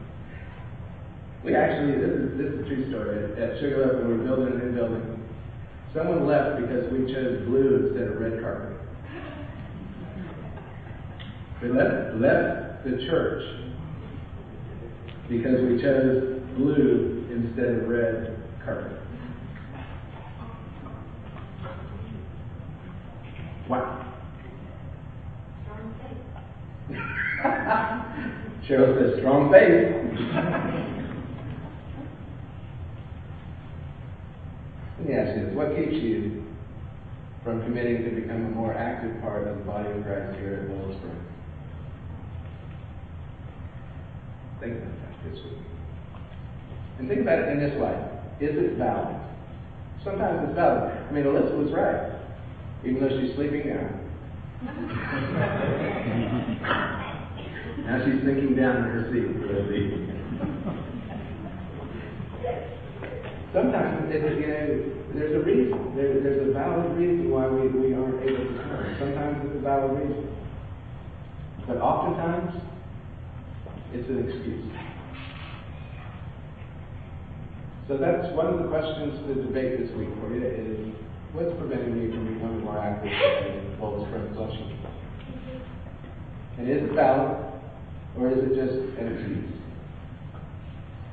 We 1.45 1.57
actually, 1.57 1.99
this 1.99 2.11
is, 2.11 2.39
this 2.39 2.47
is 2.47 2.61
a 2.61 2.69
true 2.69 2.89
story. 2.89 3.19
At, 3.43 3.59
Sugarloaf, 3.59 3.97
when 3.99 4.09
we 4.09 4.17
were 4.19 4.25
building 4.25 4.61
a 4.61 4.65
new 4.65 4.73
building, 4.73 5.25
someone 5.93 6.25
left 6.25 6.61
because 6.61 6.93
we 6.93 7.13
chose 7.13 7.45
blue 7.47 7.89
instead 7.89 8.09
of 8.09 8.21
red 8.21 8.41
carpet. 8.41 8.79
They 11.61 11.69
left, 11.69 12.15
left 12.17 12.85
the 12.85 12.97
church 13.09 13.43
because 15.29 15.61
we 15.63 15.83
chose 15.83 16.41
blue 16.57 17.27
instead 17.33 17.69
of 17.69 17.89
red 17.89 18.39
carpet. 18.65 18.99
Wow. 23.69 23.99
Cheryl 28.69 28.95
says 28.97 29.19
strong 29.19 29.51
faith. 29.51 30.89
Let 35.02 35.02
me 35.13 35.19
ask 35.19 35.37
you 35.37 35.45
this. 35.47 35.55
What 35.55 35.77
keeps 35.77 35.93
you 35.93 36.43
from 37.45 37.63
committing 37.63 38.03
to 38.05 38.11
become 38.11 38.47
a 38.47 38.51
more 38.51 38.73
active 38.73 39.21
part 39.21 39.47
of 39.47 39.59
the 39.59 39.65
body 39.65 39.91
of 39.91 40.03
Christ 40.05 40.39
here 40.39 40.61
at 40.63 40.71
Willow 40.71 40.97
Springs? 40.97 41.27
Think 44.61 44.79
about 44.79 44.95
that 45.03 45.13
this 45.29 45.39
week. 45.45 45.59
And 46.99 47.09
think 47.09 47.21
about 47.21 47.41
it 47.41 47.49
in 47.49 47.59
this 47.59 47.75
way. 47.81 47.95
Is 48.41 48.57
it 48.57 48.79
valid? 48.79 49.17
Sometimes 50.05 50.49
it's 50.49 50.57
valid. 50.57 50.93
I 50.93 51.11
mean, 51.13 51.25
Alyssa 51.25 51.59
was 51.59 51.73
right. 51.73 52.13
Even 52.85 53.01
though 53.01 53.11
she's 53.21 53.35
sleeping 53.37 53.69
now. 53.69 53.89
now 57.87 58.05
she's 58.05 58.21
sinking 58.25 58.55
down 58.57 58.77
in 58.77 58.83
her 58.83 59.11
seat 59.13 59.27
for 59.41 59.47
the 59.53 59.75
evening. 59.75 60.09
Sometimes 63.53 64.11
it's, 64.11 64.41
you 64.41 64.47
know, 64.47 65.02
there's 65.15 65.35
a 65.37 65.45
reason. 65.45 65.97
There, 65.97 66.21
there's 66.21 66.49
a 66.49 66.53
valid 66.53 66.97
reason 66.97 67.31
why 67.31 67.49
we, 67.49 67.69
we 67.69 67.95
aren't 67.95 68.23
able 68.23 68.45
to 68.45 68.63
come. 68.63 68.97
Sometimes 68.99 69.47
it's 69.47 69.57
a 69.57 69.61
valid 69.61 69.99
reason. 69.99 70.29
But 71.67 71.77
oftentimes, 71.79 72.63
it's 73.93 74.09
an 74.09 74.29
excuse. 74.29 74.73
So 77.89 77.99
that's 77.99 78.33
one 78.35 78.47
of 78.47 78.59
the 78.59 78.69
questions 78.69 79.27
to 79.27 79.35
debate 79.43 79.79
this 79.79 79.91
week 79.97 80.09
for 80.21 80.35
you 80.35 80.47
is 80.47 80.95
what's 81.33 81.53
preventing 81.59 81.99
me 81.99 82.15
from 82.15 82.33
becoming 82.33 82.65
more 82.65 82.79
active 82.79 83.13
in 83.13 83.77
Springs 83.77 84.37
Flushing? 84.37 84.79
And 86.59 86.71
is 86.71 86.85
it 86.85 86.93
valid 86.95 87.37
or 88.17 88.31
is 88.31 88.39
it 88.39 88.55
just 88.55 88.99
an 88.99 89.13
excuse? 89.13 89.53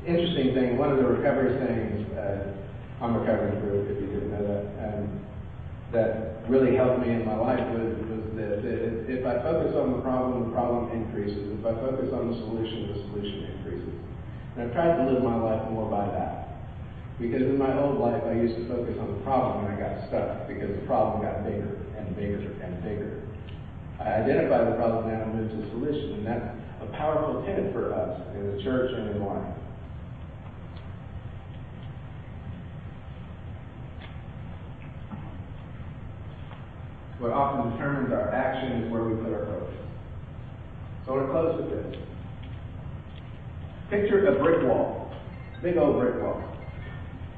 Interesting 0.07 0.53
thing, 0.53 0.77
one 0.77 0.91
of 0.91 0.97
the 0.97 1.05
recovery 1.05 1.57
things, 1.59 2.11
uh, 2.17 2.58
I'm 2.99 3.15
a 3.15 3.19
recovering 3.23 3.55
through 3.63 3.95
if 3.95 4.01
you 4.03 4.07
didn't 4.11 4.31
know 4.35 4.43
that, 4.43 4.63
um, 4.83 5.23
that 5.95 6.43
really 6.51 6.75
helped 6.75 6.99
me 6.99 7.15
in 7.15 7.23
my 7.23 7.39
life 7.39 7.63
was, 7.71 7.95
was 8.11 8.23
that 8.35 8.59
if 9.07 9.23
I 9.23 9.39
focus 9.39 9.71
on 9.79 9.95
the 9.95 10.01
problem, 10.03 10.47
the 10.47 10.51
problem 10.51 10.91
increases. 10.91 11.55
If 11.59 11.63
I 11.63 11.79
focus 11.79 12.11
on 12.11 12.31
the 12.31 12.35
solution, 12.43 12.91
the 12.91 12.99
solution 13.07 13.55
increases. 13.55 13.95
And 14.55 14.67
I've 14.67 14.73
tried 14.75 14.99
to 14.99 15.07
live 15.07 15.23
my 15.23 15.39
life 15.39 15.63
more 15.71 15.87
by 15.87 16.11
that. 16.11 16.59
Because 17.23 17.43
in 17.43 17.57
my 17.57 17.71
old 17.79 17.99
life, 17.99 18.23
I 18.27 18.35
used 18.35 18.55
to 18.59 18.67
focus 18.67 18.95
on 18.99 19.15
the 19.15 19.21
problem 19.23 19.63
and 19.63 19.75
I 19.75 19.79
got 19.79 20.07
stuck 20.07 20.47
because 20.47 20.71
the 20.71 20.83
problem 20.83 21.23
got 21.23 21.43
bigger 21.43 21.79
and 21.95 22.15
bigger 22.15 22.39
and 22.63 22.83
bigger. 22.83 23.23
I 23.99 24.23
identify 24.23 24.63
the 24.63 24.75
problem 24.75 25.11
now 25.11 25.23
and 25.23 25.35
move 25.35 25.51
to 25.51 25.57
the 25.59 25.67
solution, 25.75 26.19
and 26.19 26.27
that's 26.27 26.47
a 26.83 26.87
powerful 26.95 27.43
tenet 27.43 27.71
for 27.71 27.91
us 27.91 28.15
in 28.35 28.55
the 28.55 28.63
church 28.63 28.91
and 28.95 29.15
in 29.15 29.23
life. 29.23 29.58
What 37.19 37.31
often 37.31 37.71
determines 37.73 38.13
our 38.13 38.31
action 38.31 38.83
is 38.83 38.91
where 38.91 39.03
we 39.03 39.21
put 39.21 39.33
our 39.33 39.45
focus. 39.45 39.75
So 41.05 41.11
I 41.11 41.15
want 41.15 41.27
to 41.27 41.31
close 41.31 41.51
with 41.59 41.69
this. 41.69 42.01
Picture 43.89 44.25
a 44.27 44.39
brick 44.39 44.63
wall, 44.63 45.11
big 45.61 45.75
old 45.75 45.99
brick 45.99 46.15
wall. 46.23 46.41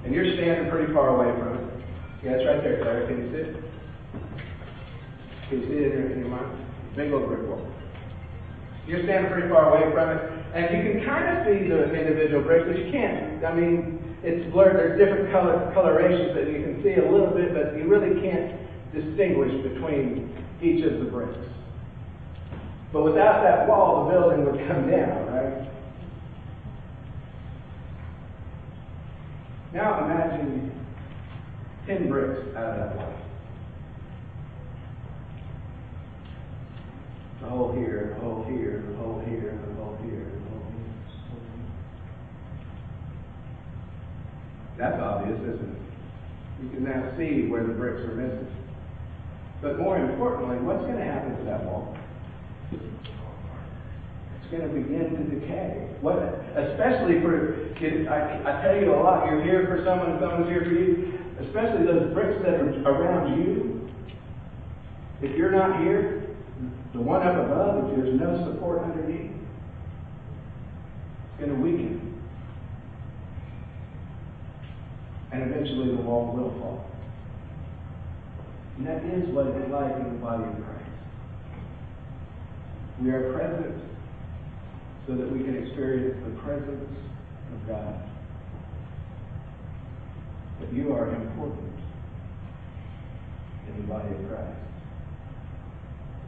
And 0.06 0.14
you're 0.14 0.34
standing 0.36 0.70
pretty 0.70 0.94
far 0.94 1.18
away 1.18 1.34
from 1.40 1.58
it. 1.58 1.84
Yeah, 2.24 2.38
it's 2.38 2.46
right 2.46 2.62
there, 2.62 2.78
Claire. 2.84 3.08
Can 3.08 3.18
you 3.18 3.28
see 3.34 3.42
it? 3.42 3.54
Can 5.50 5.62
you 5.62 5.66
see 5.66 5.80
it 5.82 5.92
in 5.94 5.98
your, 5.98 6.12
in 6.14 6.20
your 6.20 6.30
mind? 6.30 6.62
Big 6.96 7.12
old 7.12 7.26
brick 7.26 7.42
wall. 7.50 7.66
You're 8.86 9.02
standing 9.04 9.32
pretty 9.32 9.50
far 9.50 9.74
away 9.74 9.90
from 9.94 10.10
it, 10.14 10.22
and 10.54 10.78
you 10.78 10.94
can 10.94 11.06
kind 11.10 11.26
of 11.26 11.46
see 11.46 11.66
the 11.70 11.90
individual 11.90 12.44
bricks, 12.44 12.66
but 12.70 12.78
you 12.78 12.92
can't. 12.92 13.46
I 13.46 13.54
mean, 13.54 13.98
it's 14.22 14.46
blurred. 14.54 14.78
There's 14.78 15.02
different 15.02 15.32
color 15.32 15.72
colorations 15.74 16.38
that 16.38 16.46
you 16.54 16.62
can 16.62 16.86
see 16.86 17.02
a 17.02 17.06
little 17.10 17.34
bit, 17.34 17.54
but 17.54 17.74
you 17.78 17.90
really 17.90 18.22
can't 18.22 18.62
distinguish 18.94 19.52
between 19.64 20.36
each 20.62 20.84
of 20.86 21.00
the 21.00 21.06
bricks. 21.06 21.38
But 22.92 23.04
without 23.04 23.42
that 23.44 23.68
wall, 23.68 24.06
the 24.06 24.12
building 24.12 24.46
would 24.46 24.68
come 24.68 24.90
down, 24.90 25.28
right? 25.28 25.72
Now 29.74 30.04
imagine 30.04 30.72
10 31.88 32.10
bricks 32.10 32.56
out 32.56 32.66
of 32.66 32.76
that 32.78 32.96
wall. 32.98 33.14
The 37.42 37.48
hole 37.48 37.74
here, 37.74 38.14
the 38.14 38.22
hole 38.22 38.46
here, 38.50 38.84
the 38.90 38.98
hole 38.98 39.24
here, 39.26 39.60
the 39.66 39.74
hole 39.76 39.98
here, 40.04 40.26
the 40.26 40.50
hole 40.50 40.66
here. 40.70 40.96
That's 44.78 45.02
obvious, 45.02 45.40
isn't 45.40 45.70
it? 45.70 45.82
You 46.64 46.70
can 46.70 46.84
now 46.84 47.18
see 47.18 47.48
where 47.48 47.66
the 47.66 47.74
bricks 47.74 48.02
are 48.02 48.16
missing. 48.16 48.61
But 49.62 49.78
more 49.78 49.98
importantly, 49.98 50.58
what's 50.58 50.82
going 50.82 50.98
to 50.98 51.04
happen 51.06 51.38
to 51.38 51.44
that 51.46 51.64
wall? 51.66 51.96
It's 52.72 54.50
going 54.50 54.68
to 54.68 54.74
begin 54.74 55.16
to 55.16 55.40
decay. 55.40 55.88
What, 56.02 56.18
especially 56.58 57.22
for, 57.22 57.70
I, 58.10 58.42
I 58.42 58.62
tell 58.64 58.76
you 58.76 58.94
a 58.94 58.98
lot, 58.98 59.28
you're 59.28 59.44
here 59.44 59.68
for 59.68 59.86
someone, 59.86 60.20
someone's 60.20 60.50
here 60.50 60.66
for 60.66 60.72
you. 60.72 61.20
Especially 61.46 61.86
those 61.86 62.14
bricks 62.14 62.42
that 62.44 62.56
are 62.56 62.92
around 62.92 63.38
you. 63.38 63.90
If 65.22 65.38
you're 65.38 65.52
not 65.52 65.82
here, 65.82 66.36
the 66.94 67.00
one 67.00 67.22
up 67.22 67.36
above, 67.36 67.90
if 67.90 67.96
there's 67.96 68.20
no 68.20 68.52
support 68.52 68.82
underneath, 68.84 69.32
it's 71.30 71.40
going 71.40 71.56
to 71.56 71.62
weaken. 71.62 72.20
And 75.32 75.44
eventually 75.44 75.96
the 75.96 76.02
wall 76.02 76.36
will 76.36 76.52
fall. 76.60 76.86
And 78.82 78.90
that 78.90 79.06
is 79.06 79.30
what 79.30 79.46
it's 79.46 79.72
like 79.72 79.96
in 79.96 80.10
the 80.10 80.18
body 80.18 80.44
of 80.44 80.56
Christ. 80.66 80.90
We 83.00 83.12
are 83.12 83.32
present 83.32 83.78
so 85.06 85.14
that 85.14 85.32
we 85.32 85.44
can 85.44 85.56
experience 85.56 86.18
the 86.26 86.42
presence 86.42 86.90
of 87.54 87.68
God. 87.68 88.10
But 90.60 90.74
you 90.74 90.94
are 90.94 91.14
important 91.14 91.78
in 93.68 93.82
the 93.82 93.84
body 93.84 94.16
of 94.16 94.28
Christ. 94.28 94.58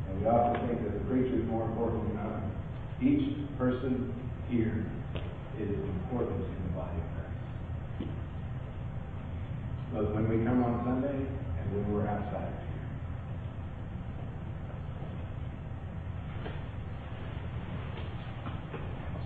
And 0.10 0.22
we 0.22 0.28
often 0.28 0.68
think 0.68 0.84
that 0.84 0.94
the 0.94 1.06
preacher 1.10 1.42
is 1.42 1.48
more 1.48 1.64
important 1.64 2.08
than 2.10 2.18
I. 2.20 2.40
Each 3.02 3.58
person 3.58 4.14
here 4.48 4.86
is 5.60 5.70
important 5.70 6.46
in 6.46 6.64
the 6.68 6.74
body 6.78 7.02
of 7.02 7.08
Christ. 7.18 8.12
Both 9.92 10.14
when 10.14 10.30
we 10.30 10.46
come 10.46 10.64
on 10.64 10.86
Sunday 10.86 11.43
when 11.74 11.94
we're 11.94 12.08
outside. 12.08 12.54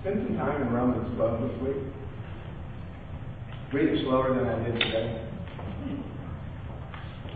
Spend 0.02 0.28
some 0.28 0.38
time 0.38 0.62
in 0.62 0.74
Romans 0.74 1.16
12 1.18 1.42
this 1.42 1.62
week. 1.62 1.84
Read 3.74 3.90
it 3.90 4.06
slower 4.06 4.34
than 4.34 4.48
I 4.48 4.64
did 4.64 4.80
today. 4.80 5.28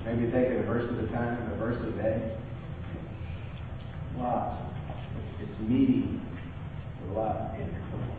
Maybe 0.05 0.31
take 0.31 0.47
it 0.47 0.61
a 0.61 0.63
verse 0.63 0.89
at 0.91 1.03
a 1.03 1.07
time, 1.11 1.51
a 1.51 1.57
verse 1.57 1.77
a 1.85 1.91
day. 2.01 2.37
Lots. 4.17 4.61
It's 5.41 5.59
meaty. 5.59 6.21
A 7.09 7.13
lot 7.13 7.55
in 7.55 7.67
it. 7.67 8.01